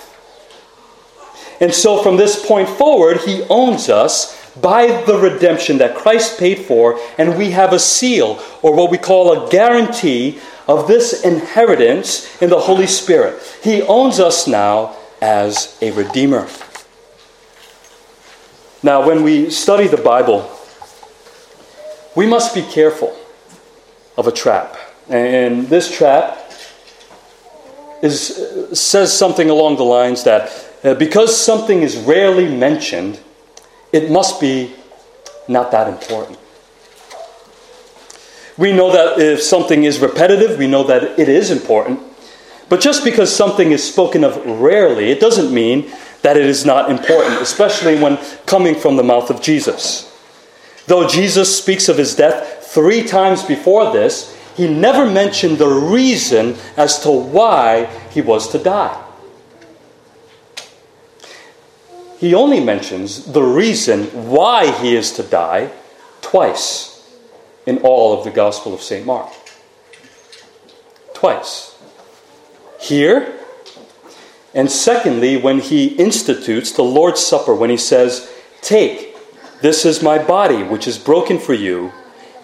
And 1.60 1.74
so 1.74 2.02
from 2.02 2.18
this 2.18 2.46
point 2.46 2.70
forward, 2.70 3.18
he 3.18 3.44
owns 3.50 3.90
us 3.90 4.39
by 4.62 5.04
the 5.04 5.18
redemption 5.18 5.78
that 5.80 5.96
Christ 5.96 6.40
paid 6.40 6.60
for, 6.60 7.00
and 7.18 7.38
we 7.38 7.52
have 7.52 7.74
a 7.74 7.80
seal, 7.80 8.42
or 8.62 8.76
what 8.76 8.92
we 8.92 8.98
call 8.98 9.32
a 9.32 9.50
guarantee, 9.50 10.40
of 10.68 10.88
this 10.88 11.24
inheritance 11.24 12.42
in 12.42 12.50
the 12.50 12.60
Holy 12.60 12.88
Spirit. 12.88 13.42
He 13.64 13.82
owns 13.82 14.20
us 14.20 14.48
now 14.48 14.96
as 15.22 15.78
a 15.82 15.92
Redeemer. 15.92 16.48
Now, 18.82 19.06
when 19.06 19.24
we 19.24 19.50
study 19.50 19.88
the 19.88 19.98
Bible, 19.98 20.50
we 22.16 22.28
must 22.28 22.56
be 22.56 22.62
careful 22.62 23.18
of 24.18 24.28
a 24.28 24.32
trap. 24.32 24.78
And 25.10 25.68
this 25.68 25.96
trap 25.96 26.38
is, 28.02 28.70
says 28.74 29.18
something 29.18 29.50
along 29.50 29.78
the 29.78 29.84
lines 29.84 30.24
that 30.24 30.52
uh, 30.84 30.94
because 30.94 31.36
something 31.36 31.82
is 31.82 31.98
rarely 31.98 32.48
mentioned, 32.48 33.20
it 33.92 34.12
must 34.12 34.40
be 34.40 34.76
not 35.48 35.72
that 35.72 35.88
important. 35.88 36.38
We 38.58 38.74
know 38.74 38.92
that 38.92 39.20
if 39.20 39.42
something 39.42 39.86
is 39.86 40.00
repetitive, 40.00 40.60
we 40.60 40.68
know 40.68 40.84
that 40.84 41.18
it 41.18 41.30
is 41.30 41.50
important. 41.50 42.00
But 42.68 42.82
just 42.82 43.04
because 43.04 43.34
something 43.34 43.72
is 43.72 43.84
spoken 43.84 44.24
of 44.24 44.46
rarely, 44.46 45.10
it 45.10 45.20
doesn't 45.20 45.54
mean 45.54 45.92
that 46.22 46.38
it 46.38 46.46
is 46.46 46.66
not 46.66 46.92
important, 46.92 47.42
especially 47.42 48.00
when 48.00 48.18
coming 48.46 48.76
from 48.76 48.98
the 48.98 49.04
mouth 49.04 49.30
of 49.30 49.42
Jesus. 49.42 50.06
Though 50.86 51.08
Jesus 51.08 51.58
speaks 51.58 51.88
of 51.88 51.98
his 51.98 52.16
death 52.16 52.68
three 52.68 53.04
times 53.04 53.44
before 53.44 53.92
this, 53.94 54.36
he 54.56 54.68
never 54.68 55.10
mentioned 55.10 55.58
the 55.58 55.68
reason 55.68 56.58
as 56.76 57.00
to 57.04 57.12
why 57.12 57.86
he 58.12 58.22
was 58.22 58.50
to 58.50 58.60
die. 58.60 59.09
He 62.20 62.34
only 62.34 62.60
mentions 62.60 63.32
the 63.32 63.44
reason 63.44 64.06
why 64.30 64.72
he 64.72 64.94
is 64.96 65.14
to 65.14 65.24
die 65.24 65.72
twice 66.22 67.18
in 67.66 67.78
all 67.80 68.18
of 68.18 68.26
the 68.26 68.32
Gospel 68.32 68.74
of 68.74 68.82
St. 68.82 69.06
Mark. 69.06 69.32
Twice. 71.14 71.78
Here, 72.82 73.40
and 74.54 74.70
secondly, 74.70 75.38
when 75.38 75.60
he 75.60 75.88
institutes 75.88 76.72
the 76.72 76.84
Lord's 76.84 77.26
Supper, 77.26 77.54
when 77.54 77.70
he 77.70 77.78
says, 77.78 78.30
Take, 78.62 79.16
this 79.62 79.86
is 79.86 80.02
my 80.02 80.18
body, 80.18 80.64
which 80.64 80.88
is 80.88 80.98
broken 80.98 81.40
for 81.40 81.54
you, 81.54 81.94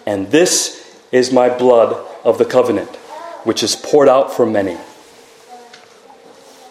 and 0.06 0.30
this 0.30 0.98
is 1.12 1.32
my 1.32 1.48
blood 1.48 2.06
of 2.24 2.38
the 2.38 2.44
covenant, 2.44 2.96
which 3.44 3.62
is 3.62 3.74
poured 3.74 4.08
out 4.08 4.32
for 4.32 4.46
many. 4.46 4.78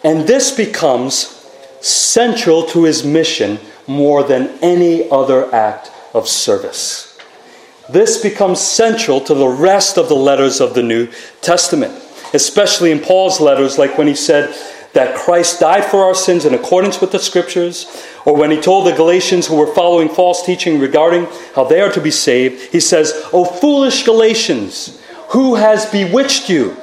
And 0.02 0.26
this 0.26 0.50
becomes 0.56 1.35
central 1.86 2.64
to 2.64 2.84
his 2.84 3.04
mission 3.04 3.58
more 3.86 4.22
than 4.22 4.48
any 4.62 5.08
other 5.10 5.52
act 5.54 5.90
of 6.14 6.28
service. 6.28 7.18
This 7.88 8.20
becomes 8.20 8.60
central 8.60 9.20
to 9.20 9.34
the 9.34 9.46
rest 9.46 9.96
of 9.96 10.08
the 10.08 10.16
letters 10.16 10.60
of 10.60 10.74
the 10.74 10.82
New 10.82 11.08
Testament, 11.40 11.92
especially 12.34 12.90
in 12.90 12.98
Paul's 12.98 13.40
letters, 13.40 13.78
like 13.78 13.96
when 13.96 14.08
he 14.08 14.14
said 14.14 14.54
that 14.92 15.14
Christ 15.14 15.60
died 15.60 15.84
for 15.84 16.04
our 16.04 16.14
sins 16.14 16.44
in 16.44 16.54
accordance 16.54 17.00
with 17.00 17.12
the 17.12 17.18
scriptures, 17.18 18.04
or 18.24 18.34
when 18.34 18.50
he 18.50 18.60
told 18.60 18.86
the 18.86 18.96
Galatians 18.96 19.46
who 19.46 19.56
were 19.56 19.72
following 19.72 20.08
false 20.08 20.44
teaching 20.44 20.80
regarding 20.80 21.26
how 21.54 21.64
they 21.64 21.80
are 21.80 21.92
to 21.92 22.00
be 22.00 22.10
saved, 22.10 22.72
he 22.72 22.80
says, 22.80 23.12
O 23.32 23.44
foolish 23.44 24.04
Galatians, 24.04 25.00
who 25.28 25.54
has 25.54 25.86
bewitched 25.86 26.48
you? 26.48 26.76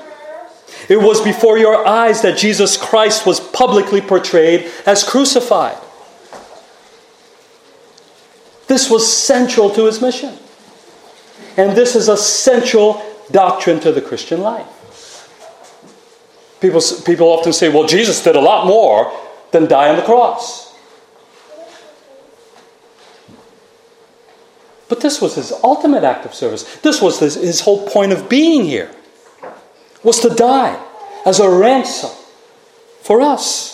It 0.90 0.98
was 0.98 1.22
before 1.22 1.58
your 1.58 1.88
eyes 1.88 2.22
that 2.22 2.38
Jesus 2.38 2.78
Christ 2.78 3.26
was 3.26 3.40
publicly 3.40 4.02
portrayed 4.02 4.70
as 4.86 5.04
crucified. 5.04 5.78
This 8.68 8.90
was 8.90 9.12
central 9.12 9.70
to 9.72 9.86
his 9.86 10.02
mission. 10.02 10.38
And 11.58 11.78
this 11.78 11.96
is 11.96 12.08
a 12.08 12.18
central 12.18 13.02
doctrine 13.32 13.80
to 13.82 13.92
the 13.92 14.02
Christian 14.02 14.42
life. 14.42 14.68
People, 16.60 16.82
people 17.06 17.28
often 17.28 17.54
say, 17.54 17.70
well, 17.70 17.86
Jesus 17.86 18.24
did 18.24 18.36
a 18.36 18.42
lot 18.42 18.66
more 18.66 19.12
than 19.52 19.68
die 19.68 19.90
on 19.90 19.98
the 19.98 20.02
cross. 20.02 20.74
But 24.88 25.02
this 25.02 25.22
was 25.22 25.36
his 25.36 25.52
ultimate 25.64 26.04
act 26.04 26.26
of 26.26 26.34
service. 26.34 26.64
This 26.78 27.02
was 27.02 27.20
his, 27.20 27.36
his 27.36 27.62
whole 27.62 27.88
point 27.88 28.12
of 28.12 28.30
being 28.30 28.64
here 28.64 28.92
was 30.04 30.20
to 30.20 30.30
die 30.30 30.84
as 31.26 31.40
a 31.40 31.50
ransom 31.50 32.12
for 33.02 33.22
us. 33.22 33.74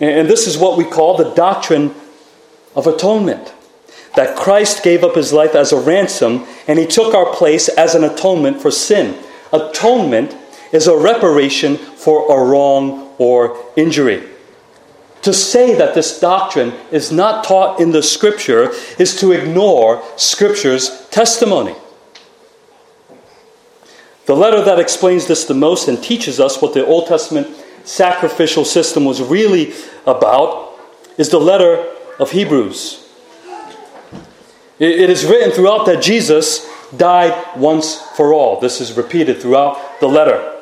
And 0.00 0.28
this 0.28 0.46
is 0.46 0.58
what 0.58 0.76
we 0.76 0.84
call 0.84 1.16
the 1.16 1.32
doctrine 1.34 1.94
of 2.74 2.86
atonement. 2.86 3.54
That 4.16 4.36
Christ 4.36 4.82
gave 4.82 5.02
up 5.02 5.14
his 5.14 5.32
life 5.32 5.54
as 5.54 5.72
a 5.72 5.80
ransom 5.80 6.46
and 6.68 6.78
he 6.78 6.86
took 6.86 7.14
our 7.14 7.32
place 7.34 7.68
as 7.68 7.94
an 7.94 8.04
atonement 8.04 8.60
for 8.60 8.70
sin. 8.70 9.18
Atonement 9.52 10.36
is 10.72 10.86
a 10.86 10.96
reparation 10.96 11.76
for 11.76 12.30
a 12.32 12.44
wrong 12.44 13.14
or 13.18 13.56
injury. 13.76 14.28
To 15.22 15.32
say 15.32 15.74
that 15.76 15.94
this 15.94 16.20
doctrine 16.20 16.74
is 16.90 17.10
not 17.10 17.44
taught 17.44 17.80
in 17.80 17.92
the 17.92 18.02
scripture 18.02 18.72
is 18.98 19.18
to 19.20 19.32
ignore 19.32 20.02
scripture's 20.16 21.08
testimony. 21.08 21.74
The 24.26 24.34
letter 24.34 24.62
that 24.64 24.78
explains 24.78 25.26
this 25.26 25.44
the 25.44 25.54
most 25.54 25.86
and 25.86 26.02
teaches 26.02 26.40
us 26.40 26.62
what 26.62 26.72
the 26.72 26.84
Old 26.84 27.06
Testament 27.06 27.48
sacrificial 27.84 28.64
system 28.64 29.04
was 29.04 29.20
really 29.22 29.74
about 30.06 30.78
is 31.18 31.28
the 31.28 31.38
letter 31.38 31.86
of 32.18 32.30
Hebrews. 32.30 33.06
It 34.78 35.10
is 35.10 35.24
written 35.24 35.52
throughout 35.52 35.86
that 35.86 36.02
Jesus 36.02 36.66
died 36.96 37.56
once 37.56 38.00
for 38.16 38.32
all. 38.32 38.60
This 38.60 38.80
is 38.80 38.96
repeated 38.96 39.40
throughout 39.40 40.00
the 40.00 40.08
letter. 40.08 40.52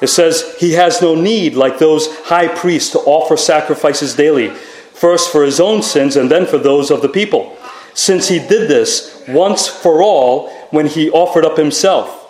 It 0.00 0.08
says 0.08 0.56
he 0.58 0.72
has 0.72 1.00
no 1.00 1.14
need, 1.14 1.54
like 1.54 1.78
those 1.78 2.14
high 2.22 2.48
priests, 2.48 2.90
to 2.92 2.98
offer 3.00 3.36
sacrifices 3.36 4.16
daily, 4.16 4.48
first 4.50 5.30
for 5.30 5.44
his 5.44 5.60
own 5.60 5.82
sins 5.82 6.16
and 6.16 6.30
then 6.30 6.46
for 6.46 6.58
those 6.58 6.90
of 6.90 7.00
the 7.00 7.08
people, 7.08 7.56
since 7.94 8.28
he 8.28 8.38
did 8.38 8.68
this 8.68 9.22
once 9.28 9.68
for 9.68 10.02
all 10.02 10.50
when 10.70 10.88
he 10.88 11.10
offered 11.10 11.44
up 11.44 11.56
himself 11.56 12.21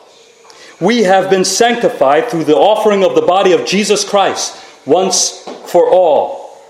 we 0.82 1.04
have 1.04 1.30
been 1.30 1.44
sanctified 1.44 2.28
through 2.28 2.44
the 2.44 2.56
offering 2.56 3.04
of 3.04 3.14
the 3.14 3.22
body 3.22 3.52
of 3.52 3.64
Jesus 3.64 4.04
Christ 4.04 4.60
once 4.84 5.38
for 5.66 5.88
all. 5.88 6.60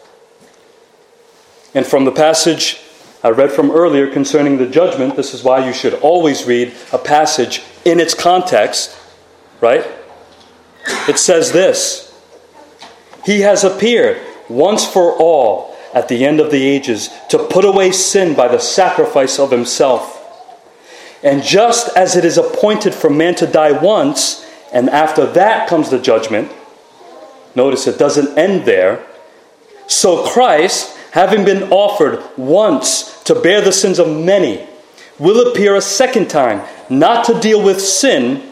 And 1.74 1.86
from 1.86 2.04
the 2.04 2.12
passage 2.12 2.78
I 3.24 3.30
read 3.30 3.52
from 3.52 3.70
earlier 3.70 4.12
concerning 4.12 4.58
the 4.58 4.66
judgment, 4.66 5.16
this 5.16 5.32
is 5.32 5.42
why 5.42 5.66
you 5.66 5.72
should 5.72 5.94
always 5.94 6.44
read 6.44 6.74
a 6.92 6.98
passage 6.98 7.62
in 7.86 8.00
its 8.00 8.12
context, 8.12 8.94
right? 9.62 9.86
It 11.08 11.18
says 11.18 11.52
this 11.52 12.14
He 13.24 13.40
has 13.40 13.64
appeared 13.64 14.20
once 14.48 14.84
for 14.84 15.12
all 15.12 15.74
at 15.94 16.08
the 16.08 16.26
end 16.26 16.38
of 16.38 16.50
the 16.50 16.66
ages 16.66 17.08
to 17.30 17.38
put 17.38 17.64
away 17.64 17.92
sin 17.92 18.34
by 18.34 18.48
the 18.48 18.58
sacrifice 18.58 19.38
of 19.38 19.50
himself. 19.50 20.18
And 21.22 21.42
just 21.42 21.96
as 21.96 22.16
it 22.16 22.24
is 22.24 22.36
appointed 22.36 22.94
for 22.94 23.08
man 23.08 23.34
to 23.36 23.46
die 23.46 23.72
once, 23.72 24.44
and 24.72 24.90
after 24.90 25.26
that 25.26 25.68
comes 25.68 25.90
the 25.90 25.98
judgment, 25.98 26.50
notice 27.54 27.86
it 27.86 27.98
doesn't 27.98 28.36
end 28.36 28.64
there. 28.64 29.04
So 29.86 30.26
Christ, 30.26 30.96
having 31.12 31.44
been 31.44 31.70
offered 31.70 32.22
once 32.36 33.22
to 33.24 33.34
bear 33.34 33.60
the 33.60 33.72
sins 33.72 33.98
of 33.98 34.08
many, 34.08 34.66
will 35.18 35.52
appear 35.52 35.76
a 35.76 35.80
second 35.80 36.28
time, 36.28 36.66
not 36.90 37.24
to 37.26 37.38
deal 37.38 37.62
with 37.62 37.80
sin, 37.80 38.50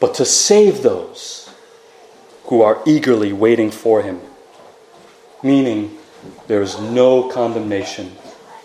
but 0.00 0.14
to 0.14 0.24
save 0.24 0.82
those 0.82 1.50
who 2.44 2.62
are 2.62 2.80
eagerly 2.86 3.32
waiting 3.32 3.70
for 3.70 4.02
him. 4.02 4.20
Meaning, 5.42 5.98
there 6.46 6.62
is 6.62 6.80
no 6.80 7.28
condemnation 7.28 8.12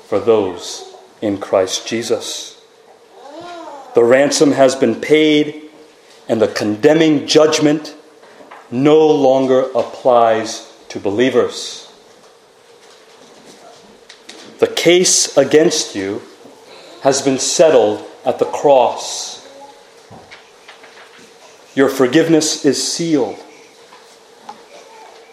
for 0.08 0.20
those 0.20 0.96
in 1.22 1.38
Christ 1.38 1.86
Jesus. 1.88 2.53
The 3.94 4.04
ransom 4.04 4.54
has 4.54 4.76
been 4.76 5.00
paid, 5.00 5.70
and 6.28 6.42
the 6.42 6.48
condemning 6.48 7.28
judgment 7.28 7.96
no 8.72 9.06
longer 9.08 9.70
applies 9.76 10.74
to 10.90 11.00
believers. 11.00 11.92
The 14.60 14.68
case 14.68 15.38
against 15.38 15.96
you 15.96 16.22
has 17.02 17.22
been 17.22 17.38
settled 17.38 18.04
at 18.26 18.40
the 18.40 18.46
cross. 18.46 19.48
Your 21.76 21.90
forgiveness 21.90 22.66
is 22.66 22.82
sealed. 22.82 23.38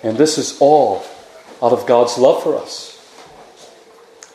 And 0.02 0.18
this 0.18 0.36
is 0.36 0.58
all 0.60 1.04
out 1.62 1.72
of 1.72 1.86
God's 1.86 2.18
love 2.18 2.42
for 2.42 2.56
us. 2.56 2.96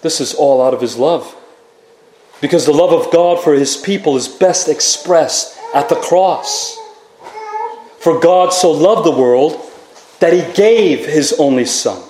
This 0.02 0.22
is 0.22 0.34
all 0.34 0.62
out 0.62 0.74
of 0.74 0.82
His 0.82 0.98
love. 0.98 1.36
Because 2.42 2.66
the 2.66 2.74
love 2.74 2.92
of 2.92 3.12
God 3.12 3.44
for 3.44 3.54
His 3.54 3.78
people 3.78 4.18
is 4.18 4.28
best 4.28 4.68
expressed 4.68 5.58
at 5.74 5.90
the 5.90 5.96
cross. 5.96 6.78
For 8.00 8.20
God 8.20 8.54
so 8.54 8.72
loved 8.72 9.06
the 9.06 9.12
world 9.12 9.60
that 10.20 10.34
He 10.34 10.54
gave 10.54 11.06
His 11.06 11.34
only 11.40 11.66
Son. 11.66 12.02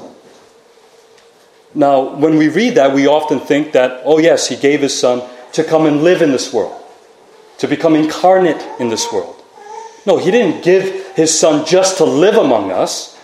Now, 1.74 2.16
when 2.16 2.38
we 2.38 2.48
read 2.48 2.76
that, 2.76 2.94
we 2.94 3.08
often 3.08 3.40
think 3.40 3.74
that, 3.74 4.02
oh, 4.06 4.18
yes, 4.18 4.48
He 4.48 4.56
gave 4.56 4.82
His 4.82 4.98
Son 4.98 5.22
to 5.54 5.64
come 5.64 5.86
and 5.86 6.04
live 6.04 6.22
in 6.22 6.32
this 6.32 6.54
world, 6.54 6.84
to 7.60 7.68
become 7.68 7.96
incarnate 7.96 8.62
in 8.80 8.90
this 8.90 9.12
world. 9.12 9.36
No, 10.06 10.18
He 10.18 10.32
didn't 10.32 10.64
give 10.64 11.16
His 11.16 11.38
Son 11.38 11.66
just 11.66 11.98
to 11.98 12.06
live 12.06 12.36
among 12.36 12.72
us, 12.72 13.18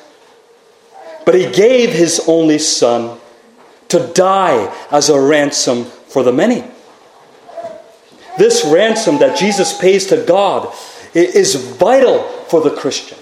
but 1.26 1.36
He 1.36 1.52
gave 1.52 1.92
His 1.92 2.22
only 2.28 2.58
Son 2.60 3.20
to 3.90 4.12
die 4.14 4.74
as 4.92 5.10
a 5.10 5.20
ransom 5.20 5.86
for 5.86 6.24
the 6.24 6.32
many. 6.32 6.64
This 8.38 8.64
ransom 8.66 9.18
that 9.20 9.38
Jesus 9.38 9.78
pays 9.78 10.08
to 10.08 10.24
God 10.26 10.74
is 11.14 11.56
vital 11.56 12.24
for 12.48 12.62
the 12.62 12.72
Christian. 12.72 13.18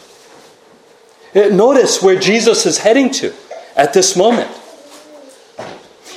Uh, 1.36 1.50
notice 1.50 2.02
where 2.02 2.20
Jesus 2.20 2.66
is 2.66 2.80
heading 2.80 3.12
to 3.12 3.34
at 3.76 3.94
this 3.94 4.16
moment. 4.16 4.50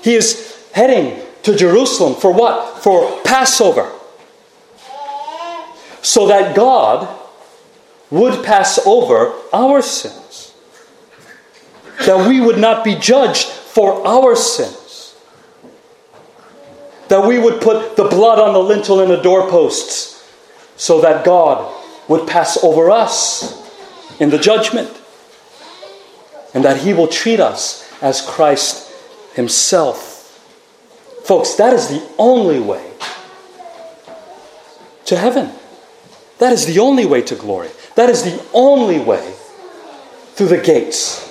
He 0.02 0.14
is 0.14 0.66
heading 0.72 1.22
to 1.42 1.57
Jerusalem 1.57 2.14
for 2.14 2.33
what? 2.33 2.83
For 2.83 3.20
Passover. 3.22 3.90
So 6.00 6.26
that 6.28 6.57
God 6.57 7.09
would 8.11 8.44
pass 8.44 8.85
over 8.87 9.33
our 9.52 9.81
sins. 9.83 10.55
That 12.07 12.28
we 12.28 12.40
would 12.40 12.59
not 12.59 12.85
be 12.85 12.94
judged 12.94 13.46
for 13.46 14.07
our 14.07 14.35
sins. 14.35 14.81
That 17.12 17.29
we 17.29 17.38
would 17.38 17.61
put 17.61 17.96
the 17.96 18.09
blood 18.09 18.38
on 18.38 18.55
the 18.55 18.59
lintel 18.59 19.01
and 19.01 19.11
the 19.11 19.20
doorposts 19.20 20.27
so 20.77 21.03
that 21.03 21.27
God 21.27 21.70
would 22.09 22.27
pass 22.27 22.57
over 22.64 22.90
us 22.90 23.53
in 24.18 24.31
the 24.31 24.38
judgment. 24.38 24.88
And 26.55 26.64
that 26.64 26.79
He 26.79 26.94
will 26.94 27.09
treat 27.09 27.38
us 27.38 27.87
as 28.01 28.22
Christ 28.22 28.90
Himself. 29.35 30.01
Folks, 31.27 31.55
that 31.57 31.75
is 31.75 31.88
the 31.88 32.03
only 32.16 32.61
way 32.61 32.94
to 35.05 35.14
heaven. 35.14 35.53
That 36.38 36.55
is 36.55 36.64
the 36.64 36.79
only 36.79 37.05
way 37.05 37.20
to 37.20 37.35
glory. 37.35 37.68
That 37.94 38.09
is 38.09 38.22
the 38.22 38.42
only 38.55 38.98
way 38.98 39.35
through 40.33 40.48
the 40.48 40.57
gates. 40.57 41.31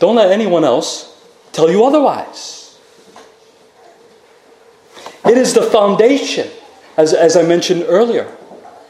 Don't 0.00 0.16
let 0.16 0.32
anyone 0.32 0.64
else 0.64 1.16
tell 1.52 1.70
you 1.70 1.84
otherwise. 1.84 2.61
It 5.32 5.38
is 5.38 5.54
the 5.54 5.62
foundation, 5.62 6.50
as, 6.98 7.14
as 7.14 7.38
I 7.38 7.42
mentioned 7.42 7.86
earlier, 7.88 8.24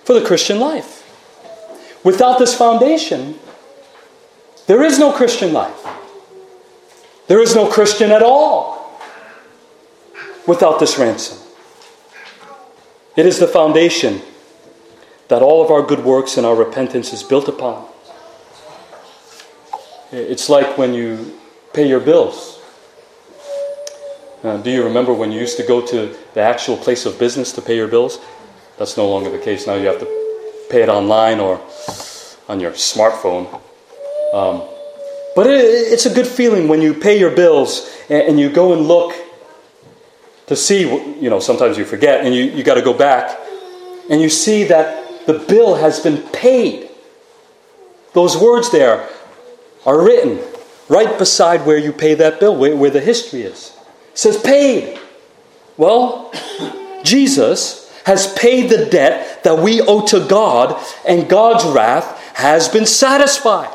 for 0.02 0.12
the 0.12 0.26
Christian 0.26 0.59
life. 0.59 0.98
Without 2.02 2.40
this 2.40 2.52
foundation, 2.52 3.38
there 4.66 4.83
is 4.83 4.98
no 4.98 5.12
Christian 5.12 5.52
life. 5.52 5.87
There 7.28 7.40
is 7.40 7.55
no 7.55 7.68
Christian 7.70 8.11
at 8.11 8.22
all 8.24 8.98
without 10.48 10.81
this 10.81 10.98
ransom. 10.98 11.38
It 13.14 13.24
is 13.24 13.38
the 13.38 13.46
foundation 13.46 14.20
that 15.28 15.42
all 15.42 15.64
of 15.64 15.70
our 15.70 15.83
good 15.83 16.05
works 16.05 16.37
and 16.37 16.44
our 16.44 16.57
repentance 16.57 17.12
is 17.12 17.22
built 17.22 17.46
upon. 17.46 17.87
It's 20.11 20.48
like 20.48 20.76
when 20.76 20.92
you 20.92 21.38
pay 21.72 21.87
your 21.87 22.00
bills. 22.00 22.62
Uh, 24.42 24.57
do 24.57 24.70
you 24.70 24.83
remember 24.83 25.12
when 25.14 25.31
you 25.31 25.38
used 25.38 25.57
to 25.57 25.62
go 25.62 25.85
to 25.87 26.16
the 26.35 26.40
actual 26.40 26.76
place 26.76 27.07
of 27.07 27.16
business 27.18 27.52
to 27.52 27.62
pay 27.62 27.76
your 27.76 27.87
bills? 27.87 28.18
That's 28.76 28.96
no 28.96 29.09
longer 29.09 29.31
the 29.31 29.38
case. 29.38 29.68
Now 29.68 29.74
you 29.74 29.87
have 29.87 30.00
to 30.00 30.07
pay 30.68 30.83
it 30.83 30.88
online 30.88 31.38
or 31.38 31.61
on 32.48 32.59
your 32.59 32.72
smartphone. 32.72 33.46
Um, 34.35 34.62
but 35.37 35.46
it, 35.46 35.64
it's 35.64 36.07
a 36.07 36.12
good 36.12 36.26
feeling 36.26 36.66
when 36.66 36.83
you 36.83 36.92
pay 36.92 37.18
your 37.18 37.31
bills 37.31 37.88
and, 38.11 38.22
and, 38.22 38.40
you 38.40 38.50
go 38.50 38.72
and 38.72 38.88
look 38.88 39.14
to 40.48 40.57
see, 40.57 40.83
you 41.20 41.31
know, 41.31 41.38
sometimes 41.38 41.78
you 41.78 41.85
forget 41.85 42.24
and 42.24 42.35
you, 42.35 42.44
you 42.44 42.64
got 42.64 42.74
to 42.74 42.83
go 42.83 42.92
back 42.92 43.38
and 44.11 44.20
you 44.20 44.28
see 44.28 44.64
that 44.64 45.26
the 45.26 45.35
bill 45.35 45.76
has 45.76 46.00
been 46.00 46.18
paid. 46.33 46.90
Those 48.12 48.37
words 48.37 48.72
there 48.72 49.09
are 49.87 50.02
written 50.02 50.40
right 50.88 51.16
beside 51.16 51.64
where 51.64 51.78
you 51.78 51.92
pay 51.92 52.14
that 52.14 52.40
bill, 52.40 52.57
where, 52.57 52.74
where 52.74 52.90
the 52.90 53.00
history 53.00 53.42
is. 53.42 53.76
Says 54.14 54.40
paid. 54.40 54.98
Well, 55.77 56.33
Jesus 57.03 57.83
has 58.05 58.33
paid 58.35 58.68
the 58.68 58.87
debt 58.87 59.44
that 59.44 59.59
we 59.59 59.81
owe 59.81 60.05
to 60.07 60.27
God, 60.27 60.81
and 61.07 61.29
God's 61.29 61.64
wrath 61.64 62.18
has 62.35 62.68
been 62.68 62.87
satisfied 62.87 63.72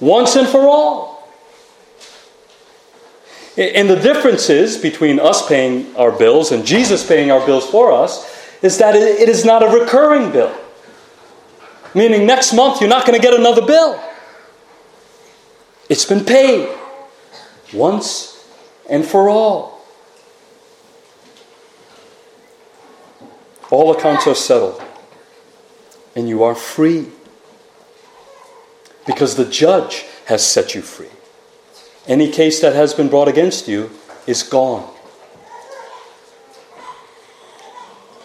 once 0.00 0.36
and 0.36 0.48
for 0.48 0.60
all. 0.60 1.28
And 3.56 3.90
the 3.90 3.96
differences 3.96 4.78
between 4.78 5.18
us 5.18 5.46
paying 5.48 5.94
our 5.96 6.12
bills 6.12 6.52
and 6.52 6.64
Jesus 6.64 7.06
paying 7.06 7.30
our 7.30 7.44
bills 7.44 7.68
for 7.68 7.90
us 7.90 8.24
is 8.62 8.78
that 8.78 8.94
it 8.94 9.28
is 9.28 9.44
not 9.44 9.62
a 9.62 9.66
recurring 9.66 10.30
bill. 10.30 10.56
Meaning, 11.94 12.26
next 12.26 12.52
month 12.52 12.80
you're 12.80 12.88
not 12.88 13.06
going 13.06 13.20
to 13.20 13.22
get 13.24 13.38
another 13.38 13.66
bill. 13.66 14.00
It's 15.88 16.04
been 16.04 16.24
paid 16.24 16.68
once 17.72 18.37
and 18.88 19.04
for 19.04 19.28
all. 19.28 19.78
All 23.70 23.92
accounts 23.92 24.26
are 24.26 24.34
settled, 24.34 24.82
and 26.16 26.28
you 26.28 26.42
are 26.42 26.54
free 26.54 27.08
because 29.06 29.36
the 29.36 29.44
judge 29.44 30.04
has 30.26 30.46
set 30.46 30.74
you 30.74 30.80
free. 30.80 31.10
Any 32.06 32.30
case 32.30 32.60
that 32.60 32.74
has 32.74 32.94
been 32.94 33.08
brought 33.08 33.28
against 33.28 33.68
you 33.68 33.90
is 34.26 34.42
gone. 34.42 34.88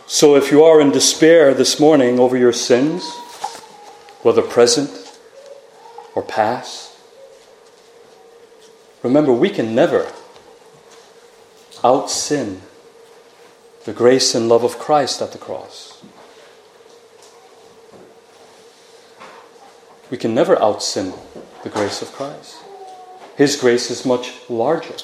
So 0.08 0.36
if 0.36 0.52
you 0.52 0.64
are 0.64 0.80
in 0.80 0.92
despair 0.92 1.54
this 1.54 1.80
morning 1.80 2.20
over 2.20 2.38
your 2.38 2.54
sins, 2.54 3.10
whether 4.22 4.42
present 4.42 5.20
or 6.16 6.22
past, 6.22 6.94
remember 9.02 9.34
we 9.34 9.50
can 9.50 9.76
never 9.76 10.10
out 11.84 12.10
sin 12.10 12.62
the 13.86 13.94
grace 13.94 14.34
and 14.34 14.48
love 14.48 14.64
of 14.64 14.80
Christ 14.80 15.22
at 15.22 15.32
the 15.32 15.38
cross. 15.38 16.02
We 20.10 20.18
can 20.18 20.34
never 20.34 20.62
out 20.62 20.82
sin 20.84 21.14
the 21.64 21.70
grace 21.70 22.02
of 22.02 22.12
Christ. 22.12 22.58
His 23.36 23.56
grace 23.56 23.90
is 23.90 24.06
much 24.06 24.32
larger. 24.50 24.96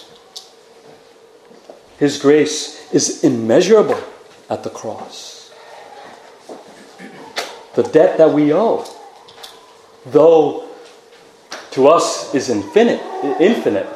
His 1.98 2.18
grace 2.18 2.94
is 2.94 3.24
immeasurable 3.24 4.02
at 4.50 4.64
the 4.64 4.70
cross. 4.70 5.52
The 7.76 7.84
debt 7.84 8.18
that 8.18 8.32
we 8.32 8.54
owe, 8.54 8.86
though 10.06 10.70
to 11.72 11.88
us 11.88 12.34
is 12.34 12.50
infinite, 12.50 13.02
infinite. 13.40 13.88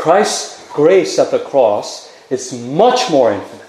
Christ's 0.00 0.66
grace 0.72 1.18
at 1.18 1.30
the 1.30 1.38
cross 1.38 2.10
is 2.30 2.54
much 2.58 3.10
more 3.10 3.34
infinite 3.34 3.68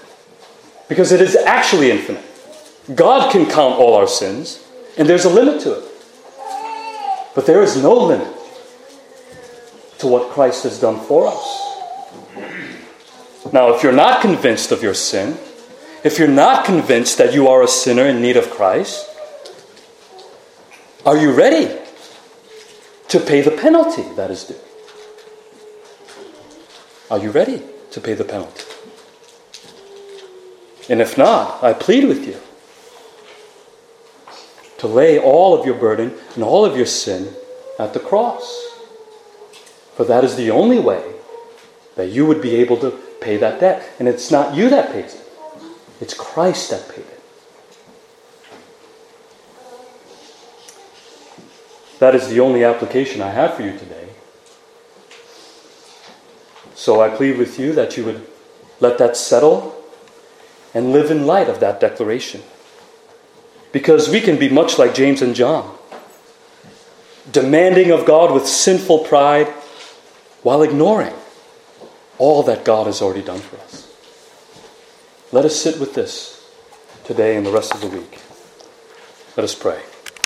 because 0.88 1.12
it 1.12 1.20
is 1.20 1.36
actually 1.36 1.90
infinite. 1.90 2.24
God 2.94 3.30
can 3.30 3.44
count 3.44 3.74
all 3.74 3.94
our 3.94 4.08
sins. 4.08 4.66
And 4.96 5.06
there's 5.06 5.26
a 5.26 5.28
limit 5.28 5.60
to 5.62 5.74
it. 5.74 5.84
But 7.34 7.44
there 7.44 7.62
is 7.62 7.76
no 7.76 7.92
limit 7.92 8.32
to 9.98 10.06
what 10.06 10.30
Christ 10.30 10.62
has 10.64 10.80
done 10.80 11.00
for 11.00 11.26
us. 11.26 11.44
Now, 13.52 13.74
if 13.74 13.82
you're 13.82 13.92
not 13.92 14.22
convinced 14.22 14.72
of 14.72 14.82
your 14.82 14.94
sin, 14.94 15.36
if 16.02 16.18
you're 16.18 16.28
not 16.28 16.64
convinced 16.64 17.18
that 17.18 17.34
you 17.34 17.48
are 17.48 17.62
a 17.62 17.68
sinner 17.68 18.06
in 18.06 18.22
need 18.22 18.38
of 18.38 18.48
Christ, 18.50 19.06
are 21.04 21.18
you 21.18 21.32
ready 21.32 21.78
to 23.08 23.20
pay 23.20 23.42
the 23.42 23.50
penalty 23.50 24.04
that 24.16 24.30
is 24.30 24.44
due? 24.44 24.71
Are 27.12 27.18
you 27.18 27.30
ready 27.30 27.62
to 27.90 28.00
pay 28.00 28.14
the 28.14 28.24
penalty? 28.24 28.64
And 30.88 30.98
if 31.02 31.18
not, 31.18 31.62
I 31.62 31.74
plead 31.74 32.08
with 32.08 32.26
you 32.26 32.38
to 34.78 34.86
lay 34.86 35.18
all 35.18 35.52
of 35.52 35.66
your 35.66 35.74
burden 35.74 36.14
and 36.34 36.42
all 36.42 36.64
of 36.64 36.74
your 36.74 36.86
sin 36.86 37.34
at 37.78 37.92
the 37.92 38.00
cross. 38.00 38.46
For 39.94 40.04
that 40.04 40.24
is 40.24 40.36
the 40.36 40.50
only 40.50 40.78
way 40.78 41.04
that 41.96 42.08
you 42.08 42.24
would 42.24 42.40
be 42.40 42.56
able 42.56 42.78
to 42.78 42.92
pay 43.20 43.36
that 43.36 43.60
debt. 43.60 43.86
And 43.98 44.08
it's 44.08 44.30
not 44.30 44.54
you 44.54 44.70
that 44.70 44.90
pays 44.90 45.14
it, 45.14 45.28
it's 46.00 46.14
Christ 46.14 46.70
that 46.70 46.88
paid 46.88 47.04
it. 47.04 47.20
That 51.98 52.14
is 52.14 52.30
the 52.30 52.40
only 52.40 52.64
application 52.64 53.20
I 53.20 53.32
have 53.32 53.52
for 53.52 53.64
you 53.64 53.78
today. 53.78 54.01
So 56.82 57.00
I 57.00 57.10
plead 57.10 57.38
with 57.38 57.60
you 57.60 57.72
that 57.74 57.96
you 57.96 58.04
would 58.06 58.26
let 58.80 58.98
that 58.98 59.16
settle 59.16 59.80
and 60.74 60.90
live 60.90 61.12
in 61.12 61.28
light 61.28 61.48
of 61.48 61.60
that 61.60 61.78
declaration. 61.78 62.42
Because 63.70 64.08
we 64.08 64.20
can 64.20 64.36
be 64.36 64.48
much 64.48 64.80
like 64.80 64.92
James 64.92 65.22
and 65.22 65.32
John, 65.32 65.78
demanding 67.30 67.92
of 67.92 68.04
God 68.04 68.34
with 68.34 68.48
sinful 68.48 69.04
pride 69.04 69.46
while 70.42 70.60
ignoring 70.64 71.14
all 72.18 72.42
that 72.42 72.64
God 72.64 72.88
has 72.88 73.00
already 73.00 73.22
done 73.22 73.38
for 73.38 73.58
us. 73.58 73.88
Let 75.30 75.44
us 75.44 75.54
sit 75.54 75.78
with 75.78 75.94
this 75.94 76.44
today 77.04 77.36
and 77.36 77.46
the 77.46 77.52
rest 77.52 77.72
of 77.72 77.80
the 77.80 77.96
week. 77.96 78.18
Let 79.36 79.44
us 79.44 79.54
pray. 79.54 79.80